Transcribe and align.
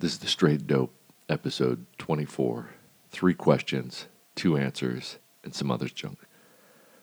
This 0.00 0.12
is 0.12 0.18
the 0.18 0.28
Straight 0.28 0.68
Dope, 0.68 0.94
episode 1.28 1.84
24. 1.98 2.70
Three 3.10 3.34
questions, 3.34 4.06
two 4.36 4.56
answers, 4.56 5.18
and 5.42 5.52
some 5.52 5.72
other 5.72 5.88
junk. 5.88 6.20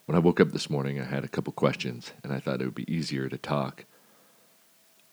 When 0.05 0.15
I 0.15 0.19
woke 0.19 0.39
up 0.39 0.53
this 0.53 0.69
morning, 0.69 1.01
I 1.01 1.03
had 1.03 1.25
a 1.25 1.27
couple 1.27 1.51
questions, 1.51 2.13
and 2.23 2.31
I 2.31 2.39
thought 2.39 2.61
it 2.61 2.63
would 2.63 2.73
be 2.73 2.89
easier 2.89 3.27
to 3.27 3.37
talk 3.37 3.83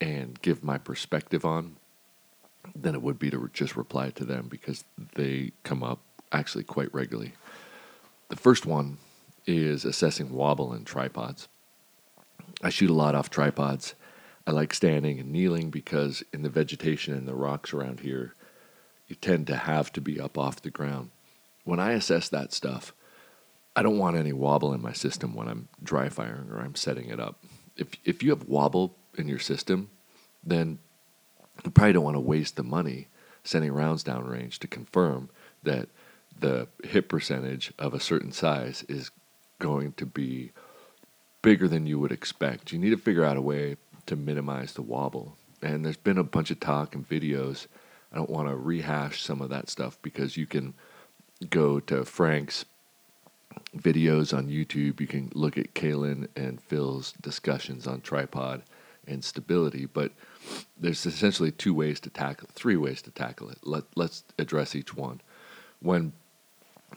and 0.00 0.40
give 0.42 0.62
my 0.62 0.78
perspective 0.78 1.44
on 1.44 1.74
than 2.72 2.94
it 2.94 3.02
would 3.02 3.18
be 3.18 3.30
to 3.30 3.50
just 3.52 3.74
reply 3.74 4.10
to 4.10 4.24
them 4.24 4.46
because 4.48 4.84
they 5.16 5.50
come 5.64 5.82
up 5.82 5.98
actually 6.30 6.62
quite 6.62 6.94
regularly. 6.94 7.32
The 8.28 8.36
first 8.36 8.64
one 8.64 8.98
is 9.44 9.84
assessing 9.84 10.30
wobble 10.30 10.72
in 10.72 10.84
tripods. 10.84 11.48
I 12.62 12.70
shoot 12.70 12.90
a 12.90 12.94
lot 12.94 13.16
off 13.16 13.28
tripods. 13.28 13.96
I 14.46 14.50
like 14.50 14.74
standing 14.74 15.20
and 15.20 15.30
kneeling 15.30 15.70
because 15.70 16.22
in 16.32 16.42
the 16.42 16.48
vegetation 16.48 17.14
and 17.14 17.28
the 17.28 17.34
rocks 17.34 17.72
around 17.72 18.00
here, 18.00 18.34
you 19.06 19.16
tend 19.16 19.46
to 19.48 19.56
have 19.56 19.92
to 19.92 20.00
be 20.00 20.20
up 20.20 20.36
off 20.36 20.62
the 20.62 20.70
ground. 20.70 21.10
When 21.64 21.78
I 21.78 21.92
assess 21.92 22.28
that 22.28 22.52
stuff, 22.52 22.92
I 23.76 23.82
don't 23.82 23.98
want 23.98 24.16
any 24.16 24.32
wobble 24.32 24.72
in 24.74 24.82
my 24.82 24.92
system 24.92 25.34
when 25.34 25.48
I'm 25.48 25.68
dry 25.82 26.08
firing 26.08 26.50
or 26.50 26.60
I'm 26.60 26.74
setting 26.74 27.08
it 27.08 27.20
up. 27.20 27.42
If 27.76 27.88
if 28.04 28.22
you 28.22 28.30
have 28.30 28.48
wobble 28.48 28.96
in 29.16 29.28
your 29.28 29.38
system, 29.38 29.90
then 30.44 30.78
you 31.64 31.70
probably 31.70 31.92
don't 31.92 32.04
want 32.04 32.16
to 32.16 32.20
waste 32.20 32.56
the 32.56 32.62
money 32.62 33.08
sending 33.44 33.72
rounds 33.72 34.04
downrange 34.04 34.58
to 34.58 34.66
confirm 34.66 35.30
that 35.62 35.88
the 36.38 36.68
hit 36.84 37.08
percentage 37.08 37.72
of 37.78 37.94
a 37.94 38.00
certain 38.00 38.32
size 38.32 38.84
is 38.88 39.10
going 39.58 39.92
to 39.92 40.06
be 40.06 40.52
bigger 41.40 41.68
than 41.68 41.86
you 41.86 41.98
would 41.98 42.12
expect. 42.12 42.72
You 42.72 42.78
need 42.78 42.90
to 42.90 42.96
figure 42.96 43.24
out 43.24 43.36
a 43.36 43.42
way 43.42 43.76
to 44.06 44.16
minimize 44.16 44.72
the 44.72 44.82
wobble. 44.82 45.36
And 45.60 45.84
there's 45.84 45.96
been 45.96 46.18
a 46.18 46.24
bunch 46.24 46.50
of 46.50 46.60
talk 46.60 46.94
and 46.94 47.08
videos. 47.08 47.66
I 48.12 48.16
don't 48.16 48.30
want 48.30 48.48
to 48.48 48.56
rehash 48.56 49.22
some 49.22 49.40
of 49.40 49.50
that 49.50 49.70
stuff 49.70 49.98
because 50.02 50.36
you 50.36 50.46
can 50.46 50.74
go 51.50 51.80
to 51.80 52.04
Frank's 52.04 52.64
videos 53.76 54.36
on 54.36 54.48
YouTube. 54.48 55.00
You 55.00 55.06
can 55.06 55.30
look 55.34 55.56
at 55.56 55.74
Kalen 55.74 56.28
and 56.36 56.60
Phil's 56.60 57.12
discussions 57.22 57.86
on 57.86 58.00
tripod 58.00 58.62
and 59.06 59.24
stability. 59.24 59.86
But 59.86 60.12
there's 60.78 61.06
essentially 61.06 61.50
two 61.50 61.74
ways 61.74 62.00
to 62.00 62.10
tackle, 62.10 62.48
three 62.52 62.76
ways 62.76 63.02
to 63.02 63.10
tackle 63.10 63.50
it. 63.50 63.58
Let, 63.62 63.84
let's 63.94 64.24
address 64.38 64.74
each 64.74 64.94
one. 64.94 65.20
When 65.80 66.12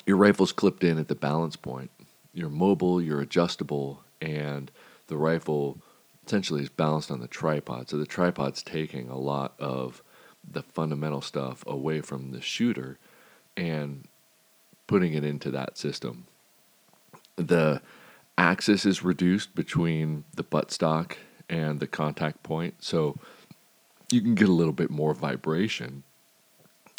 your 0.05 0.17
rifle's 0.17 0.51
clipped 0.51 0.83
in 0.83 0.97
at 0.97 1.07
the 1.07 1.15
balance 1.15 1.55
point, 1.55 1.91
you're 2.33 2.49
mobile, 2.49 3.01
you're 3.01 3.21
adjustable, 3.21 4.03
and 4.21 4.69
the 5.07 5.17
rifle 5.17 5.77
essentially 6.25 6.61
is 6.61 6.69
balanced 6.69 7.11
on 7.11 7.19
the 7.19 7.27
tripod. 7.27 7.89
So 7.89 7.97
the 7.97 8.05
tripod's 8.05 8.63
taking 8.63 9.09
a 9.09 9.17
lot 9.17 9.53
of 9.59 10.01
the 10.49 10.63
fundamental 10.63 11.21
stuff 11.21 11.63
away 11.67 12.01
from 12.01 12.31
the 12.31 12.41
shooter 12.41 12.97
and 13.57 14.07
putting 14.87 15.13
it 15.13 15.23
into 15.23 15.51
that 15.51 15.77
system. 15.77 16.27
The 17.35 17.81
axis 18.37 18.85
is 18.85 19.03
reduced 19.03 19.55
between 19.55 20.23
the 20.33 20.43
buttstock 20.43 21.13
and 21.49 21.79
the 21.79 21.87
contact 21.87 22.43
point, 22.43 22.75
so 22.79 23.17
you 24.11 24.21
can 24.21 24.35
get 24.35 24.49
a 24.49 24.53
little 24.53 24.73
bit 24.73 24.89
more 24.89 25.13
vibration. 25.13 26.03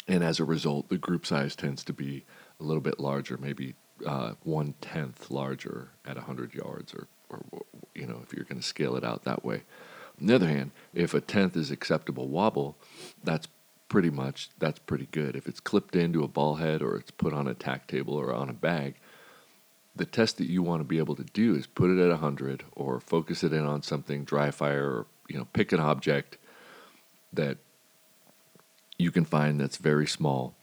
And 0.07 0.23
as 0.23 0.39
a 0.39 0.45
result, 0.45 0.89
the 0.89 0.97
group 0.97 1.25
size 1.25 1.55
tends 1.55 1.83
to 1.85 1.93
be 1.93 2.23
a 2.59 2.63
little 2.63 2.81
bit 2.81 2.99
larger, 2.99 3.37
maybe 3.37 3.75
uh, 4.05 4.33
one 4.43 4.73
tenth 4.79 5.29
larger 5.31 5.89
at 6.05 6.15
100 6.15 6.53
yards 6.53 6.93
or 6.93 7.07
or 7.29 7.41
you 7.97 8.05
know 8.05 8.21
if 8.23 8.33
you're 8.33 8.45
going 8.45 8.61
to 8.61 8.67
scale 8.67 8.95
it 8.95 9.03
out 9.03 9.23
that 9.23 9.43
way. 9.43 9.63
On 10.19 10.27
the 10.27 10.35
other 10.35 10.47
hand, 10.47 10.71
if 10.93 11.13
a 11.13 11.21
tenth 11.21 11.55
is 11.55 11.69
acceptable 11.69 12.27
wobble, 12.27 12.77
that's 13.23 13.47
pretty 13.89 14.09
much 14.09 14.49
that's 14.57 14.79
pretty 14.79 15.07
good. 15.11 15.35
If 15.35 15.47
it's 15.47 15.59
clipped 15.59 15.95
into 15.95 16.23
a 16.23 16.27
ball 16.27 16.55
head 16.55 16.81
or 16.81 16.97
it's 16.97 17.11
put 17.11 17.33
on 17.33 17.47
a 17.47 17.53
tack 17.53 17.87
table 17.87 18.15
or 18.15 18.33
on 18.33 18.49
a 18.49 18.53
bag, 18.53 18.95
the 19.95 20.05
test 20.05 20.37
that 20.37 20.49
you 20.49 20.61
want 20.61 20.79
to 20.81 20.85
be 20.85 20.97
able 20.97 21.15
to 21.15 21.23
do 21.23 21.55
is 21.55 21.67
put 21.67 21.89
it 21.89 22.01
at 22.01 22.09
100 22.09 22.63
or 22.73 22.99
focus 22.99 23.43
it 23.43 23.53
in 23.53 23.65
on 23.65 23.81
something 23.83 24.23
dry 24.23 24.51
fire 24.51 24.85
or 24.85 25.05
you 25.27 25.37
know 25.37 25.47
pick 25.53 25.71
an 25.71 25.79
object 25.79 26.37
that 27.33 27.57
you 28.97 29.11
can 29.11 29.25
find 29.25 29.59
that's 29.59 29.77
very 29.77 30.07
small 30.07 30.55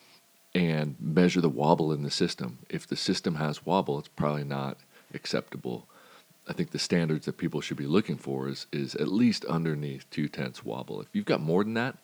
and 0.55 0.97
measure 1.01 1.41
the 1.41 1.49
wobble 1.49 1.93
in 1.93 2.03
the 2.03 2.11
system. 2.11 2.59
If 2.69 2.87
the 2.87 2.97
system 2.97 3.37
has 3.37 3.67
wobble, 3.67 3.99
it's 3.99 4.09
probably 4.09 4.45
not 4.45 4.79
acceptable 5.13 5.89
I 6.47 6.53
think 6.53 6.71
the 6.71 6.79
standards 6.79 7.27
that 7.27 7.39
people 7.39 7.61
should 7.61 7.77
be 7.77 7.87
looking 7.87 8.19
for 8.19 8.49
is 8.49 8.67
is 8.73 8.95
at 8.97 9.09
least 9.09 9.45
underneath 9.47 10.09
two 10.11 10.29
tenths 10.29 10.65
wobble. 10.65 11.01
If 11.01 11.09
you've 11.13 11.25
got 11.25 11.41
more 11.41 11.65
than 11.65 11.75
that, 11.75 11.97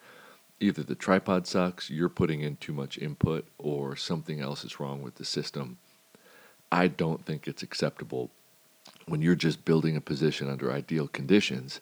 either 0.60 0.82
the 0.82 0.94
tripod 0.94 1.46
sucks, 1.46 1.90
you're 1.90 2.08
putting 2.08 2.40
in 2.40 2.56
too 2.56 2.72
much 2.72 2.98
input, 2.98 3.46
or 3.58 3.96
something 3.96 4.40
else 4.40 4.64
is 4.64 4.80
wrong 4.80 5.02
with 5.02 5.16
the 5.16 5.24
system. 5.24 5.78
I 6.72 6.88
don't 6.88 7.24
think 7.24 7.46
it's 7.46 7.62
acceptable 7.62 8.30
when 9.06 9.20
you're 9.20 9.34
just 9.34 9.64
building 9.64 9.96
a 9.96 10.00
position 10.00 10.48
under 10.48 10.72
ideal 10.72 11.08
conditions 11.08 11.80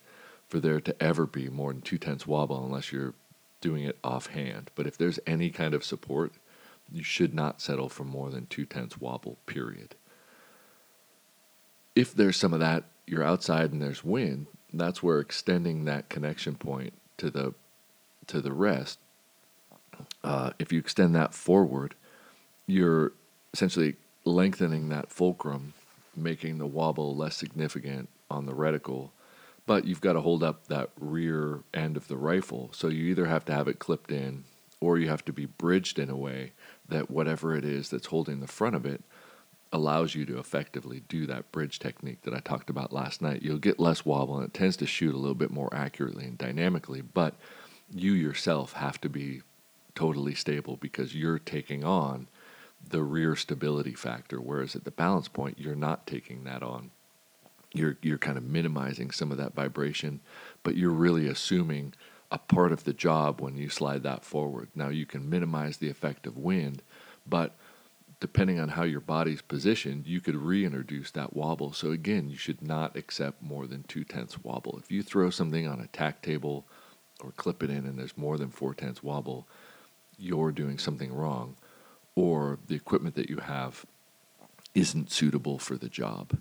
for 0.49 0.59
there 0.59 0.81
to 0.81 1.03
ever 1.03 1.27
be 1.27 1.49
more 1.49 1.73
than 1.73 1.83
two 1.83 1.99
tenths 1.99 2.27
wobble 2.27 2.65
unless 2.65 2.91
you're 2.91 3.15
doing 3.61 3.85
it 3.85 3.99
offhand. 4.03 4.71
But 4.75 4.87
if 4.87 4.97
there's 4.97 5.21
any 5.27 5.51
kind 5.51 5.75
of 5.75 5.85
support, 5.85 6.33
you 6.91 7.03
should 7.03 7.35
not 7.35 7.61
settle 7.61 7.89
for 7.89 8.05
more 8.05 8.31
than 8.31 8.47
two 8.47 8.65
tenths 8.65 8.99
wobble, 8.99 9.37
period 9.47 9.95
if 11.99 12.15
there's 12.15 12.37
some 12.37 12.55
of 12.55 12.61
that, 12.61 12.85
you're 13.07 13.25
outside 13.25 13.73
and 13.73 13.83
there's 13.83 14.05
wind, 14.05 14.47
that's 14.73 15.03
where 15.03 15.19
extending 15.19 15.85
that 15.87 16.09
connection 16.09 16.55
point 16.55 16.93
to 17.17 17.29
the 17.29 17.55
to 18.29 18.41
the 18.41 18.53
rest. 18.53 19.01
Uh, 20.23 20.51
if 20.61 20.73
you 20.73 20.79
extend 20.79 21.17
that 21.17 21.35
forward, 21.35 21.97
you're 22.69 23.13
essentially 23.53 23.97
lengthening 24.25 24.91
that 24.91 25.11
fulcrum, 25.11 25.75
making 26.15 26.59
the 26.59 26.67
wobble 26.67 27.17
less 27.17 27.37
significant 27.37 28.09
on 28.31 28.47
the 28.47 28.53
reticle. 28.53 29.11
But 29.67 29.85
you've 29.85 30.01
got 30.01 30.13
to 30.13 30.21
hold 30.21 30.45
up 30.45 30.69
that 30.69 30.91
rear 31.01 31.61
end 31.75 31.97
of 31.97 32.07
the 32.07 32.17
rifle. 32.17 32.71
So 32.73 32.87
you 32.87 33.07
either 33.07 33.27
have 33.27 33.45
to 33.47 33.53
have 33.53 33.67
it 33.67 33.81
clipped 33.81 34.13
in 34.13 34.45
or 34.81 34.99
you 34.99 35.09
have 35.09 35.25
to 35.25 35.33
be 35.33 35.47
bridged 35.47 35.99
in 35.99 36.11
a 36.11 36.17
way 36.17 36.53
that 36.89 37.11
whatever 37.11 37.57
it 37.57 37.65
is 37.65 37.89
that's 37.89 38.07
holding 38.07 38.39
the 38.39 38.47
front 38.47 38.77
of 38.77 38.87
it 38.87 39.03
allows 39.73 40.15
you 40.15 40.25
to 40.25 40.39
effectively 40.39 41.03
do 41.09 41.27
that 41.27 41.51
bridge 41.53 41.79
technique 41.79 42.23
that 42.23 42.35
I 42.35 42.41
talked 42.41 42.71
about 42.71 42.93
last 42.93 43.21
night. 43.21 43.43
You'll 43.43 43.59
get 43.59 43.79
less 43.79 44.05
wobble 44.05 44.37
and 44.37 44.45
it 44.47 44.55
tends 44.55 44.77
to 44.79 44.87
shoot 44.87 45.15
a 45.15 45.19
little 45.19 45.35
bit 45.35 45.51
more 45.51 45.73
accurately 45.73 46.25
and 46.25 46.39
dynamically, 46.39 47.03
but 47.03 47.35
you 47.93 48.13
yourself 48.13 48.75
have 48.75 49.01
to 49.03 49.09
be 49.09 49.43
totally 49.95 50.35
stable 50.35 50.77
because 50.77 51.15
you're 51.15 51.39
taking 51.39 51.85
on 51.85 52.29
the 52.87 53.03
rear 53.03 53.35
stability 53.35 53.95
factor, 53.95 54.41
whereas 54.41 54.77
at 54.77 54.85
the 54.85 54.91
balance 54.91 55.29
point, 55.29 55.59
you're 55.59 55.75
not 55.75 56.07
taking 56.07 56.45
that 56.45 56.63
on. 56.63 56.91
You're, 57.75 57.99
you're 58.01 58.19
kind 58.19 58.39
of 58.39 58.45
minimizing 58.45 59.11
some 59.11 59.31
of 59.31 59.39
that 59.39 59.55
vibration, 59.55 60.21
but 60.63 60.77
you're 60.77 60.91
really 60.91 61.27
assuming 61.27 61.95
a 62.31 62.39
part 62.39 62.73
of 62.73 62.85
the 62.85 62.93
job 62.93 63.41
when 63.41 63.57
you 63.57 63.69
slide 63.69 64.03
that 64.05 64.25
forward. 64.25 64.69
Now, 64.75 64.89
you 64.89 65.05
can 65.05 65.29
minimize 65.29 65.79
the 65.79 65.91
effect 65.91 66.27
of 66.27 66.39
wind, 66.39 66.83
but 67.27 67.57
depending 68.21 68.59
on 68.59 68.71
how 68.71 68.83
your 68.83 69.01
body's 69.01 69.43
positioned, 69.43 70.07
you 70.07 70.21
could 70.21 70.35
reintroduce 70.35 71.11
that 71.13 71.35
wobble. 71.35 71.73
So 71.73 71.93
again, 71.93 72.29
you 72.29 72.37
should 72.37 72.61
not 72.61 72.97
accept 72.97 73.43
more 73.43 73.67
than 73.67 73.85
two 73.85 74.05
tenths 74.05 74.43
wobble. 74.43 74.79
If 74.83 74.91
you 74.91 75.03
throw 75.03 75.31
something 75.31 75.69
on 75.69 75.81
a 75.81 75.87
tack 75.89 76.23
table 76.23 76.67
or 77.21 77.31
clip 77.33 77.63
it 77.63 77.71
in 77.71 77.87
and 77.87 77.99
there's 77.99 78.17
more 78.17 78.37
than 78.37 78.51
four 78.51 78.75
tenths 78.75 79.03
wobble, 79.03 79.47
you're 80.17 80.51
doing 80.51 80.79
something 80.79 81.13
wrong, 81.13 81.57
or 82.17 82.59
the 82.67 82.75
equipment 82.75 83.15
that 83.15 83.31
you 83.31 83.37
have 83.37 83.87
isn't 84.75 85.13
suitable 85.13 85.59
for 85.59 85.77
the 85.77 85.89
job. 85.89 86.33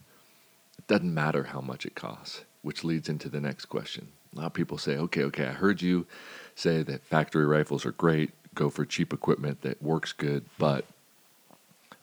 It 0.79 0.87
doesn't 0.87 1.13
matter 1.13 1.43
how 1.43 1.61
much 1.61 1.85
it 1.85 1.93
costs, 1.93 2.43
which 2.63 2.83
leads 2.83 3.07
into 3.07 3.29
the 3.29 3.39
next 3.39 3.65
question. 3.65 4.09
A 4.33 4.39
lot 4.39 4.47
of 4.47 4.53
people 4.53 4.79
say, 4.79 4.97
okay, 4.97 5.23
okay, 5.25 5.45
I 5.45 5.53
heard 5.53 5.81
you 5.81 6.07
say 6.55 6.81
that 6.83 7.05
factory 7.05 7.45
rifles 7.45 7.85
are 7.85 7.91
great, 7.91 8.31
go 8.55 8.69
for 8.71 8.85
cheap 8.85 9.13
equipment 9.13 9.61
that 9.61 9.81
works 9.81 10.11
good, 10.11 10.45
but 10.57 10.85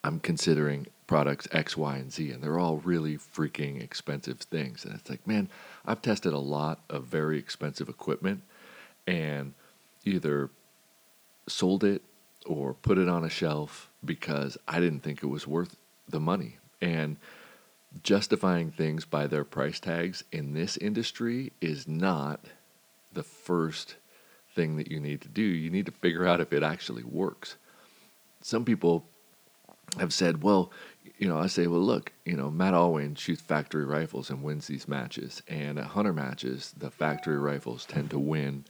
I'm 0.04 0.20
considering 0.20 0.86
products 1.06 1.48
X, 1.50 1.76
Y, 1.78 1.96
and 1.96 2.12
Z, 2.12 2.30
and 2.30 2.42
they're 2.42 2.58
all 2.58 2.76
really 2.76 3.16
freaking 3.16 3.82
expensive 3.82 4.38
things. 4.38 4.84
And 4.84 4.94
it's 4.94 5.08
like, 5.08 5.26
man, 5.26 5.48
I've 5.86 6.02
tested 6.02 6.34
a 6.34 6.38
lot 6.38 6.80
of 6.90 7.04
very 7.04 7.38
expensive 7.38 7.88
equipment 7.88 8.42
and 9.06 9.54
either 10.04 10.50
sold 11.48 11.84
it 11.84 12.02
or 12.44 12.74
put 12.74 12.98
it 12.98 13.08
on 13.08 13.24
a 13.24 13.30
shelf 13.30 13.90
because 14.04 14.58
I 14.68 14.78
didn't 14.78 15.00
think 15.00 15.22
it 15.22 15.28
was 15.28 15.46
worth 15.46 15.76
the 16.06 16.20
money. 16.20 16.58
And 16.82 17.16
justifying 18.02 18.70
things 18.70 19.06
by 19.06 19.26
their 19.26 19.44
price 19.44 19.80
tags 19.80 20.22
in 20.30 20.52
this 20.52 20.76
industry 20.76 21.52
is 21.62 21.88
not 21.88 22.44
the 23.14 23.22
first 23.22 23.96
thing 24.54 24.76
that 24.76 24.90
you 24.90 25.00
need 25.00 25.22
to 25.22 25.28
do. 25.28 25.42
You 25.42 25.70
need 25.70 25.86
to 25.86 25.92
figure 25.92 26.26
out 26.26 26.42
if 26.42 26.52
it 26.52 26.62
actually 26.62 27.04
works. 27.04 27.56
Some 28.42 28.66
people 28.66 29.06
have 29.98 30.12
said, 30.12 30.42
well, 30.42 30.70
you 31.18 31.28
know, 31.28 31.38
I 31.38 31.46
say, 31.46 31.66
well, 31.66 31.80
look, 31.80 32.12
you 32.24 32.36
know, 32.36 32.50
Matt 32.50 32.74
Alwyn 32.74 33.14
shoots 33.14 33.40
factory 33.40 33.84
rifles 33.84 34.30
and 34.30 34.42
wins 34.42 34.66
these 34.66 34.88
matches. 34.88 35.42
And 35.48 35.78
at 35.78 35.86
hunter 35.86 36.12
matches, 36.12 36.74
the 36.76 36.90
factory 36.90 37.38
rifles 37.38 37.84
tend 37.84 38.10
to 38.10 38.18
win 38.18 38.64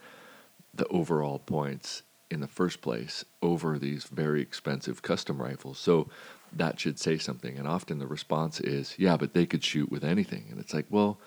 the 0.75 0.87
overall 0.89 1.39
points 1.39 2.03
in 2.31 2.41
the 2.41 2.49
first 2.49 2.83
place 2.83 3.25
over 3.43 3.79
these 3.79 4.05
very 4.05 4.43
expensive 4.43 5.03
custom 5.03 5.41
rifles. 5.41 5.79
So 5.79 6.09
that 6.53 6.79
should 6.79 6.99
say 6.99 7.19
something. 7.19 7.57
And 7.57 7.67
often 7.67 7.99
the 7.99 8.07
response 8.07 8.61
is, 8.61 8.95
yeah, 8.99 9.17
but 9.17 9.35
they 9.35 9.47
could 9.47 9.65
shoot 9.65 9.91
with 9.91 10.05
anything. 10.05 10.47
And 10.51 10.61
it's 10.61 10.75
like, 10.75 10.87
well, 10.91 11.19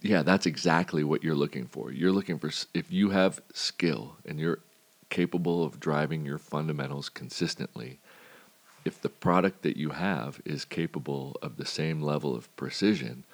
yeah, 0.00 0.22
that's 0.22 0.46
exactly 0.46 1.04
what 1.04 1.22
you're 1.22 1.34
looking 1.34 1.66
for. 1.66 1.92
You're 1.92 2.12
looking 2.12 2.38
for, 2.38 2.50
if 2.74 2.90
you 2.90 3.10
have 3.10 3.40
skill 3.54 4.16
and 4.26 4.38
you're 4.38 4.58
capable 5.10 5.64
of 5.64 5.80
driving 5.80 6.24
your 6.26 6.38
fundamentals 6.38 7.08
consistently, 7.08 8.00
if 8.84 9.00
the 9.00 9.08
product 9.08 9.62
that 9.62 9.76
you 9.76 9.90
have 9.90 10.40
is 10.44 10.64
capable 10.64 11.36
of 11.42 11.56
the 11.56 11.66
same 11.66 12.02
level 12.02 12.34
of 12.34 12.54
precision, 12.56 13.24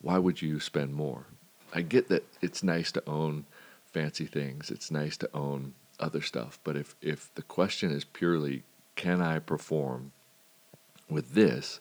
why 0.00 0.18
would 0.18 0.42
you 0.42 0.60
spend 0.60 0.94
more? 0.94 1.26
I 1.72 1.82
get 1.82 2.08
that 2.08 2.24
it's 2.40 2.62
nice 2.62 2.92
to 2.92 3.02
own 3.06 3.46
fancy 3.86 4.26
things, 4.26 4.70
it's 4.70 4.90
nice 4.90 5.16
to 5.18 5.28
own 5.34 5.74
other 6.00 6.20
stuff, 6.20 6.58
but 6.64 6.76
if, 6.76 6.94
if 7.00 7.32
the 7.34 7.42
question 7.42 7.90
is 7.90 8.04
purely, 8.04 8.62
can 8.96 9.20
I 9.20 9.38
perform 9.38 10.12
with 11.08 11.34
this 11.34 11.80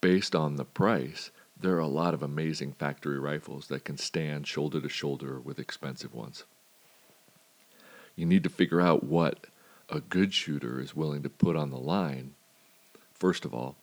based 0.00 0.34
on 0.34 0.56
the 0.56 0.64
price, 0.64 1.30
there 1.58 1.74
are 1.74 1.80
a 1.80 1.86
lot 1.86 2.14
of 2.14 2.22
amazing 2.22 2.72
factory 2.72 3.18
rifles 3.18 3.68
that 3.68 3.84
can 3.84 3.96
stand 3.96 4.46
shoulder 4.46 4.80
to 4.80 4.88
shoulder 4.88 5.40
with 5.40 5.58
expensive 5.58 6.14
ones. 6.14 6.44
You 8.14 8.26
need 8.26 8.44
to 8.44 8.50
figure 8.50 8.80
out 8.80 9.04
what 9.04 9.46
a 9.88 10.00
good 10.00 10.34
shooter 10.34 10.80
is 10.80 10.94
willing 10.94 11.22
to 11.22 11.28
put 11.28 11.56
on 11.56 11.70
the 11.70 11.78
line, 11.78 12.34
first 13.14 13.44
of 13.44 13.54
all, 13.54 13.76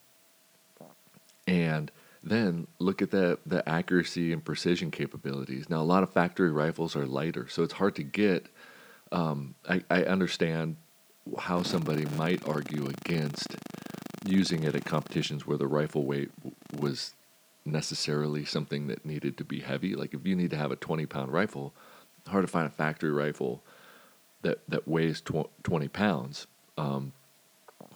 and 1.47 1.91
then 2.23 2.67
look 2.79 3.01
at 3.01 3.11
the, 3.11 3.37
the 3.45 3.67
accuracy 3.67 4.31
and 4.31 4.43
precision 4.43 4.91
capabilities. 4.91 5.69
Now, 5.69 5.81
a 5.81 5.83
lot 5.83 6.03
of 6.03 6.11
factory 6.11 6.51
rifles 6.51 6.95
are 6.95 7.05
lighter, 7.05 7.47
so 7.49 7.63
it's 7.63 7.73
hard 7.73 7.95
to 7.95 8.03
get. 8.03 8.47
Um, 9.11 9.55
I, 9.69 9.83
I 9.89 10.03
understand 10.03 10.77
how 11.37 11.63
somebody 11.63 12.05
might 12.17 12.47
argue 12.47 12.87
against 12.87 13.55
using 14.25 14.63
it 14.63 14.75
at 14.75 14.85
competitions 14.85 15.45
where 15.45 15.57
the 15.57 15.67
rifle 15.67 16.03
weight 16.05 16.31
was 16.77 17.13
necessarily 17.65 18.45
something 18.45 18.87
that 18.87 19.05
needed 19.05 19.37
to 19.37 19.43
be 19.43 19.59
heavy. 19.59 19.95
Like 19.95 20.13
if 20.13 20.25
you 20.25 20.35
need 20.35 20.51
to 20.51 20.57
have 20.57 20.71
a 20.71 20.75
20 20.75 21.05
pound 21.05 21.31
rifle, 21.31 21.73
hard 22.27 22.43
to 22.43 22.51
find 22.51 22.67
a 22.67 22.71
factory 22.71 23.11
rifle 23.11 23.61
that 24.43 24.59
that 24.69 24.87
weighs 24.87 25.21
tw- 25.21 25.49
20 25.63 25.87
pounds. 25.89 26.47
Um, 26.77 27.13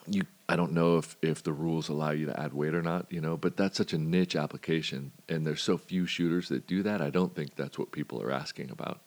you, 0.07 0.23
I 0.49 0.55
don't 0.55 0.73
know 0.73 0.97
if 0.97 1.15
if 1.21 1.43
the 1.43 1.53
rules 1.53 1.89
allow 1.89 2.11
you 2.11 2.25
to 2.25 2.39
add 2.39 2.53
weight 2.53 2.73
or 2.73 2.81
not, 2.81 3.05
you 3.09 3.21
know, 3.21 3.37
but 3.37 3.57
that's 3.57 3.77
such 3.77 3.93
a 3.93 3.97
niche 3.97 4.35
application, 4.35 5.11
and 5.29 5.45
there's 5.45 5.61
so 5.61 5.77
few 5.77 6.05
shooters 6.05 6.49
that 6.49 6.67
do 6.67 6.83
that. 6.83 7.01
I 7.01 7.09
don't 7.09 7.35
think 7.35 7.55
that's 7.55 7.77
what 7.77 7.91
people 7.91 8.21
are 8.21 8.31
asking 8.31 8.71
about. 8.71 9.01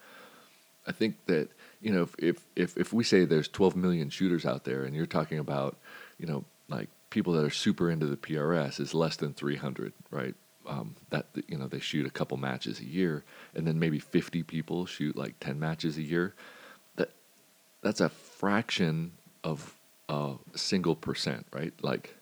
I 0.87 0.93
think 0.93 1.27
that 1.27 1.49
you 1.81 1.93
know 1.93 2.09
if 2.19 2.47
if 2.57 2.77
if 2.77 2.93
we 2.93 3.05
say 3.05 3.25
there's 3.25 3.49
12 3.49 3.77
million 3.77 4.11
shooters 4.11 4.47
out 4.47 4.65
there, 4.65 4.85
and 4.85 4.95
you're 4.95 5.07
talking 5.07 5.39
about 5.39 5.79
you 6.19 6.27
know 6.27 6.45
like 6.69 6.89
people 7.11 7.33
that 7.35 7.45
are 7.45 7.51
super 7.51 7.91
into 7.91 8.07
the 8.07 8.17
PRS 8.17 8.79
is 8.79 8.95
less 8.95 9.17
than 9.17 9.35
300, 9.35 9.93
right? 10.11 10.35
um, 10.67 10.95
that 11.11 11.27
you 11.49 11.59
know 11.59 11.67
they 11.67 11.81
shoot 11.81 12.07
a 12.07 12.11
couple 12.11 12.37
matches 12.37 12.81
a 12.81 12.85
year, 12.85 13.25
and 13.55 13.67
then 13.67 13.79
maybe 13.79 13.99
50 13.99 14.43
people 14.45 14.87
shoot 14.87 15.17
like 15.17 15.39
10 15.41 15.59
matches 15.59 15.97
a 15.97 16.03
year. 16.03 16.35
That 17.83 17.89
that's 17.89 18.01
a 18.01 18.09
fraction 18.09 19.13
of 19.45 19.75
a 20.09 20.35
single 20.55 20.97
percent, 20.97 21.47
right? 21.53 21.73
Like 21.83 22.15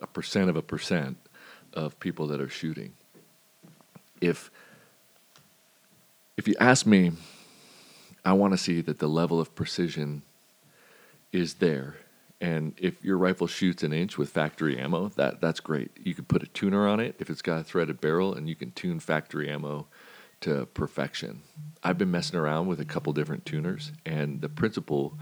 a 0.00 0.06
percent 0.06 0.50
of 0.50 0.56
a 0.56 0.62
percent 0.62 1.16
of 1.72 1.98
people 2.00 2.26
that 2.28 2.40
are 2.40 2.48
shooting. 2.48 2.92
If 4.20 4.50
if 6.36 6.46
you 6.46 6.54
ask 6.60 6.86
me, 6.86 7.12
I 8.24 8.32
want 8.32 8.52
to 8.52 8.58
see 8.58 8.80
that 8.82 8.98
the 8.98 9.08
level 9.08 9.40
of 9.40 9.54
precision 9.54 10.22
is 11.32 11.54
there 11.54 11.96
and 12.40 12.74
if 12.76 13.02
your 13.02 13.16
rifle 13.16 13.46
shoots 13.46 13.82
an 13.82 13.92
inch 13.92 14.18
with 14.18 14.28
factory 14.28 14.78
ammo, 14.78 15.08
that 15.16 15.40
that's 15.40 15.60
great. 15.60 15.90
You 16.02 16.14
can 16.14 16.26
put 16.26 16.42
a 16.42 16.46
tuner 16.46 16.86
on 16.86 17.00
it 17.00 17.16
if 17.18 17.30
it's 17.30 17.42
got 17.42 17.60
a 17.60 17.64
threaded 17.64 18.00
barrel, 18.00 18.34
and 18.34 18.48
you 18.48 18.54
can 18.54 18.72
tune 18.72 19.00
factory 19.00 19.48
ammo 19.48 19.86
to 20.40 20.66
perfection. 20.66 21.42
I've 21.82 21.98
been 21.98 22.10
messing 22.10 22.38
around 22.38 22.66
with 22.66 22.80
a 22.80 22.84
couple 22.84 23.12
different 23.12 23.46
tuners, 23.46 23.92
and 24.04 24.40
the 24.40 24.48
principle 24.48 25.18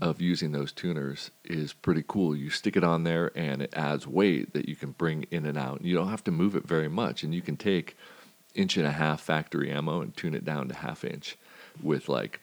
of 0.00 0.20
using 0.20 0.52
those 0.52 0.72
tuners 0.72 1.30
is 1.44 1.72
pretty 1.72 2.04
cool. 2.06 2.36
You 2.36 2.50
stick 2.50 2.76
it 2.76 2.84
on 2.84 3.04
there, 3.04 3.32
and 3.36 3.62
it 3.62 3.74
adds 3.74 4.06
weight 4.06 4.52
that 4.54 4.68
you 4.68 4.76
can 4.76 4.92
bring 4.92 5.24
in 5.30 5.46
and 5.46 5.58
out. 5.58 5.84
You 5.84 5.94
don't 5.94 6.10
have 6.10 6.24
to 6.24 6.30
move 6.30 6.54
it 6.54 6.66
very 6.66 6.88
much, 6.88 7.22
and 7.22 7.34
you 7.34 7.42
can 7.42 7.56
take 7.56 7.96
inch 8.54 8.76
and 8.76 8.86
a 8.86 8.92
half 8.92 9.20
factory 9.20 9.70
ammo 9.70 10.00
and 10.00 10.16
tune 10.16 10.34
it 10.34 10.44
down 10.44 10.68
to 10.68 10.74
half 10.74 11.04
inch 11.04 11.36
with 11.82 12.08
like 12.08 12.40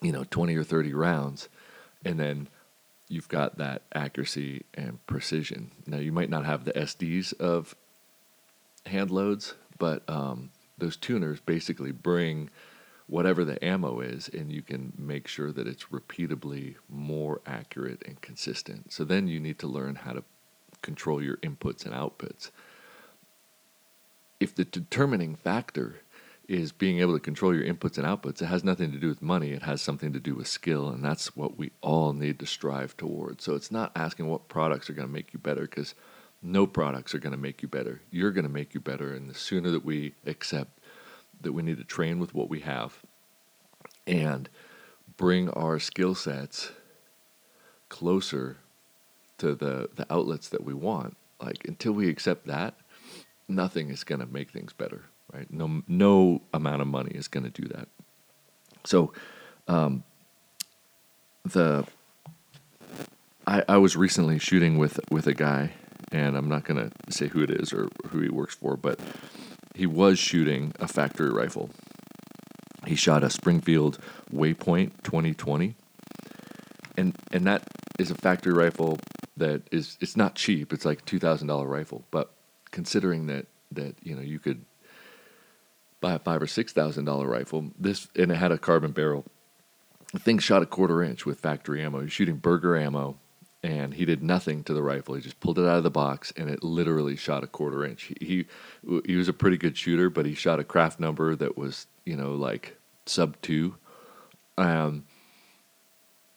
you 0.00 0.12
know 0.12 0.24
20 0.30 0.56
or 0.56 0.62
30 0.62 0.94
rounds 0.94 1.48
and 2.04 2.18
then 2.18 2.48
you've 3.08 3.28
got 3.28 3.58
that 3.58 3.82
accuracy 3.94 4.64
and 4.74 5.04
precision. 5.06 5.70
Now, 5.86 5.98
you 5.98 6.12
might 6.12 6.30
not 6.30 6.44
have 6.44 6.64
the 6.64 6.72
SDs 6.72 7.32
of 7.40 7.74
hand 8.86 9.10
loads, 9.10 9.54
but 9.78 10.08
um, 10.08 10.50
those 10.78 10.96
tuners 10.96 11.40
basically 11.40 11.92
bring 11.92 12.50
whatever 13.06 13.44
the 13.44 13.62
ammo 13.64 14.00
is, 14.00 14.28
and 14.28 14.52
you 14.52 14.62
can 14.62 14.92
make 14.98 15.26
sure 15.26 15.50
that 15.50 15.66
it's 15.66 15.84
repeatably 15.84 16.76
more 16.88 17.40
accurate 17.46 18.02
and 18.06 18.20
consistent. 18.20 18.92
So 18.92 19.04
then 19.04 19.28
you 19.28 19.40
need 19.40 19.58
to 19.60 19.66
learn 19.66 19.96
how 19.96 20.12
to 20.12 20.24
control 20.82 21.22
your 21.22 21.38
inputs 21.38 21.84
and 21.84 21.94
outputs. 21.94 22.50
If 24.40 24.54
the 24.54 24.64
determining 24.64 25.34
factor 25.34 25.96
is 26.48 26.72
being 26.72 26.98
able 27.00 27.12
to 27.12 27.20
control 27.20 27.54
your 27.54 27.62
inputs 27.64 27.98
and 27.98 28.06
outputs. 28.06 28.40
It 28.40 28.46
has 28.46 28.64
nothing 28.64 28.90
to 28.92 28.98
do 28.98 29.08
with 29.08 29.20
money, 29.20 29.50
it 29.50 29.62
has 29.62 29.82
something 29.82 30.14
to 30.14 30.18
do 30.18 30.34
with 30.34 30.48
skill, 30.48 30.88
and 30.88 31.04
that's 31.04 31.36
what 31.36 31.58
we 31.58 31.72
all 31.82 32.14
need 32.14 32.38
to 32.38 32.46
strive 32.46 32.96
towards. 32.96 33.44
So 33.44 33.54
it's 33.54 33.70
not 33.70 33.92
asking 33.94 34.28
what 34.28 34.48
products 34.48 34.88
are 34.88 34.94
going 34.94 35.06
to 35.06 35.12
make 35.12 35.34
you 35.34 35.38
better 35.38 35.62
because 35.62 35.94
no 36.42 36.66
products 36.66 37.14
are 37.14 37.18
going 37.18 37.32
to 37.32 37.38
make 37.38 37.62
you 37.62 37.68
better. 37.68 38.00
You're 38.10 38.30
going 38.30 38.46
to 38.46 38.52
make 38.52 38.74
you 38.74 38.80
better, 38.80 39.12
and 39.12 39.28
the 39.28 39.34
sooner 39.34 39.70
that 39.70 39.84
we 39.84 40.14
accept 40.26 40.78
that 41.40 41.52
we 41.52 41.62
need 41.62 41.78
to 41.78 41.84
train 41.84 42.18
with 42.18 42.34
what 42.34 42.48
we 42.48 42.60
have 42.60 43.00
and 44.06 44.48
bring 45.16 45.50
our 45.50 45.78
skill 45.78 46.14
sets 46.14 46.72
closer 47.88 48.56
to 49.38 49.54
the, 49.54 49.88
the 49.94 50.06
outlets 50.12 50.48
that 50.48 50.64
we 50.64 50.74
want, 50.74 51.16
like 51.40 51.64
until 51.66 51.92
we 51.92 52.08
accept 52.08 52.46
that, 52.46 52.74
nothing 53.46 53.90
is 53.90 54.02
going 54.02 54.20
to 54.20 54.26
make 54.26 54.50
things 54.50 54.72
better 54.72 55.04
right? 55.32 55.50
No, 55.52 55.82
no 55.86 56.42
amount 56.52 56.82
of 56.82 56.88
money 56.88 57.12
is 57.12 57.28
going 57.28 57.50
to 57.50 57.62
do 57.62 57.68
that. 57.68 57.88
So, 58.84 59.12
um, 59.66 60.04
the 61.44 61.86
I, 63.46 63.62
I 63.68 63.76
was 63.78 63.96
recently 63.96 64.38
shooting 64.38 64.78
with 64.78 65.00
with 65.10 65.26
a 65.26 65.34
guy, 65.34 65.72
and 66.12 66.36
I'm 66.36 66.48
not 66.48 66.64
going 66.64 66.90
to 66.90 67.12
say 67.12 67.28
who 67.28 67.42
it 67.42 67.50
is 67.50 67.72
or 67.72 67.88
who 68.08 68.20
he 68.20 68.28
works 68.28 68.54
for, 68.54 68.76
but 68.76 68.98
he 69.74 69.86
was 69.86 70.18
shooting 70.18 70.72
a 70.80 70.88
factory 70.88 71.30
rifle. 71.30 71.70
He 72.86 72.94
shot 72.94 73.22
a 73.22 73.30
Springfield 73.30 73.98
Waypoint 74.32 75.02
2020, 75.02 75.74
and 76.96 77.14
and 77.32 77.46
that 77.46 77.64
is 77.98 78.10
a 78.10 78.14
factory 78.14 78.52
rifle 78.52 78.98
that 79.36 79.62
is 79.70 79.96
it's 80.00 80.16
not 80.16 80.34
cheap. 80.34 80.72
It's 80.72 80.84
like 80.84 81.04
two 81.04 81.18
thousand 81.18 81.48
dollar 81.48 81.66
rifle, 81.66 82.04
but 82.10 82.30
considering 82.70 83.26
that 83.26 83.46
that 83.72 83.96
you 84.02 84.14
know 84.14 84.22
you 84.22 84.38
could 84.38 84.64
buy 86.00 86.14
a 86.14 86.18
five 86.18 86.42
or 86.42 86.46
six 86.46 86.72
thousand 86.72 87.04
dollar 87.04 87.26
rifle. 87.26 87.70
This 87.78 88.08
and 88.16 88.32
it 88.32 88.36
had 88.36 88.52
a 88.52 88.58
carbon 88.58 88.92
barrel. 88.92 89.24
The 90.12 90.18
thing 90.18 90.38
shot 90.38 90.62
a 90.62 90.66
quarter 90.66 91.02
inch 91.02 91.26
with 91.26 91.40
factory 91.40 91.82
ammo. 91.82 92.00
He's 92.00 92.12
shooting 92.12 92.36
Berger 92.36 92.76
ammo, 92.76 93.18
and 93.62 93.94
he 93.94 94.04
did 94.04 94.22
nothing 94.22 94.62
to 94.64 94.72
the 94.72 94.82
rifle. 94.82 95.14
He 95.14 95.22
just 95.22 95.40
pulled 95.40 95.58
it 95.58 95.66
out 95.66 95.78
of 95.78 95.82
the 95.82 95.90
box, 95.90 96.32
and 96.36 96.48
it 96.48 96.62
literally 96.62 97.16
shot 97.16 97.44
a 97.44 97.48
quarter 97.48 97.84
inch. 97.84 98.12
He 98.20 98.46
he, 98.84 99.00
he 99.04 99.16
was 99.16 99.28
a 99.28 99.32
pretty 99.32 99.56
good 99.56 99.76
shooter, 99.76 100.10
but 100.10 100.26
he 100.26 100.34
shot 100.34 100.60
a 100.60 100.64
craft 100.64 101.00
number 101.00 101.34
that 101.36 101.56
was 101.56 101.86
you 102.04 102.16
know 102.16 102.34
like 102.34 102.76
sub 103.06 103.40
two. 103.42 103.76
Um, 104.56 105.04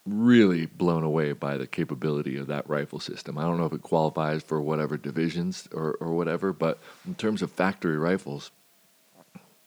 really 0.04 0.66
blown 0.66 1.04
away 1.04 1.32
by 1.32 1.56
the 1.56 1.66
capability 1.66 2.36
of 2.36 2.48
that 2.48 2.68
rifle 2.68 2.98
system. 2.98 3.38
I 3.38 3.42
don't 3.42 3.58
know 3.58 3.66
if 3.66 3.72
it 3.72 3.82
qualifies 3.82 4.42
for 4.42 4.60
whatever 4.60 4.96
divisions 4.96 5.68
or, 5.72 5.96
or 6.00 6.12
whatever, 6.14 6.52
but 6.52 6.80
in 7.06 7.14
terms 7.14 7.40
of 7.40 7.52
factory 7.52 7.96
rifles, 7.96 8.50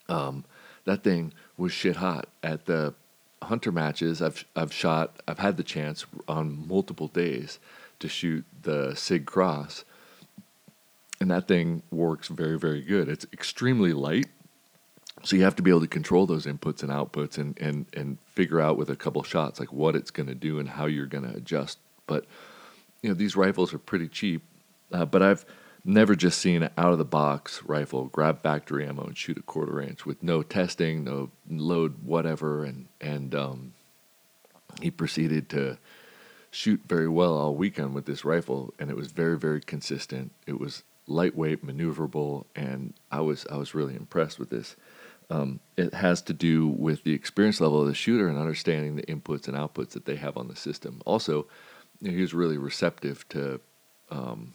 um, 0.09 0.43
that 0.83 1.03
thing 1.03 1.33
was 1.57 1.71
shit 1.71 1.95
hot 1.95 2.27
at 2.43 2.65
the 2.65 2.93
hunter 3.43 3.71
matches. 3.71 4.21
I've 4.21 4.45
I've 4.55 4.73
shot. 4.73 5.21
I've 5.27 5.39
had 5.39 5.57
the 5.57 5.63
chance 5.63 6.05
on 6.27 6.67
multiple 6.67 7.07
days 7.07 7.59
to 7.99 8.07
shoot 8.07 8.45
the 8.61 8.95
Sig 8.95 9.25
Cross, 9.25 9.85
and 11.19 11.31
that 11.31 11.47
thing 11.47 11.83
works 11.91 12.27
very 12.27 12.57
very 12.57 12.81
good. 12.81 13.07
It's 13.07 13.25
extremely 13.33 13.93
light, 13.93 14.27
so 15.23 15.35
you 15.35 15.43
have 15.43 15.55
to 15.55 15.63
be 15.63 15.69
able 15.69 15.81
to 15.81 15.87
control 15.87 16.25
those 16.25 16.45
inputs 16.45 16.83
and 16.83 16.91
outputs 16.91 17.37
and 17.37 17.57
and 17.59 17.85
and 17.93 18.17
figure 18.25 18.59
out 18.59 18.77
with 18.77 18.89
a 18.89 18.95
couple 18.95 19.23
shots 19.23 19.59
like 19.59 19.71
what 19.71 19.95
it's 19.95 20.11
going 20.11 20.27
to 20.27 20.35
do 20.35 20.59
and 20.59 20.69
how 20.69 20.85
you're 20.85 21.05
going 21.05 21.29
to 21.29 21.35
adjust. 21.35 21.79
But 22.07 22.25
you 23.01 23.09
know 23.09 23.15
these 23.15 23.35
rifles 23.35 23.73
are 23.73 23.79
pretty 23.79 24.07
cheap, 24.07 24.43
uh, 24.91 25.05
but 25.05 25.21
I've 25.21 25.45
never 25.85 26.15
just 26.15 26.39
seen 26.39 26.63
an 26.63 26.71
out 26.77 26.91
of 26.91 26.97
the 26.97 27.05
box 27.05 27.61
rifle, 27.63 28.05
grab 28.05 28.41
factory 28.41 28.85
ammo 28.85 29.03
and 29.03 29.17
shoot 29.17 29.37
a 29.37 29.41
quarter 29.43 29.79
inch 29.79 30.05
with 30.05 30.23
no 30.23 30.41
testing, 30.41 31.03
no 31.03 31.29
load, 31.49 32.03
whatever, 32.03 32.65
and 32.65 32.87
and 32.99 33.35
um, 33.35 33.73
he 34.81 34.89
proceeded 34.91 35.47
to 35.49 35.77
shoot 36.49 36.81
very 36.87 37.07
well 37.07 37.37
all 37.37 37.55
weekend 37.55 37.93
with 37.93 38.05
this 38.05 38.25
rifle, 38.25 38.73
and 38.79 38.89
it 38.89 38.95
was 38.95 39.11
very, 39.11 39.37
very 39.37 39.61
consistent. 39.61 40.31
It 40.47 40.59
was 40.59 40.83
lightweight, 41.07 41.65
maneuverable, 41.65 42.45
and 42.55 42.93
I 43.11 43.21
was 43.21 43.45
I 43.51 43.57
was 43.57 43.75
really 43.75 43.95
impressed 43.95 44.39
with 44.39 44.49
this. 44.49 44.75
Um, 45.29 45.59
it 45.75 45.93
has 45.93 46.21
to 46.23 46.33
do 46.33 46.67
with 46.67 47.03
the 47.03 47.13
experience 47.13 47.59
level 47.59 47.81
of 47.81 47.87
the 47.87 47.95
shooter 47.95 48.27
and 48.27 48.37
understanding 48.37 48.95
the 48.95 49.03
inputs 49.03 49.47
and 49.47 49.57
outputs 49.57 49.89
that 49.89 50.05
they 50.05 50.17
have 50.17 50.37
on 50.37 50.47
the 50.47 50.55
system. 50.55 51.01
Also, 51.05 51.47
he 52.03 52.21
was 52.21 52.33
really 52.33 52.57
receptive 52.57 53.27
to 53.29 53.59
um, 54.11 54.53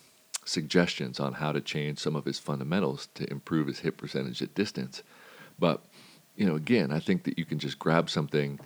suggestions 0.51 1.21
on 1.21 1.35
how 1.35 1.53
to 1.53 1.61
change 1.61 1.99
some 1.99 2.17
of 2.17 2.25
his 2.25 2.39
fundamentals 2.39 3.09
to 3.15 3.31
improve 3.31 3.69
his 3.69 3.81
hit 3.81 3.97
percentage 3.97 4.43
at 4.43 4.55
distance. 4.55 5.03
But 5.59 5.83
you 6.37 6.47
know, 6.47 6.57
again, 6.57 6.91
I 6.91 6.99
think 6.99 7.25
that 7.25 7.39
you 7.39 7.45
can 7.45 7.59
just 7.59 7.79
grab 7.79 8.11
something 8.11 8.59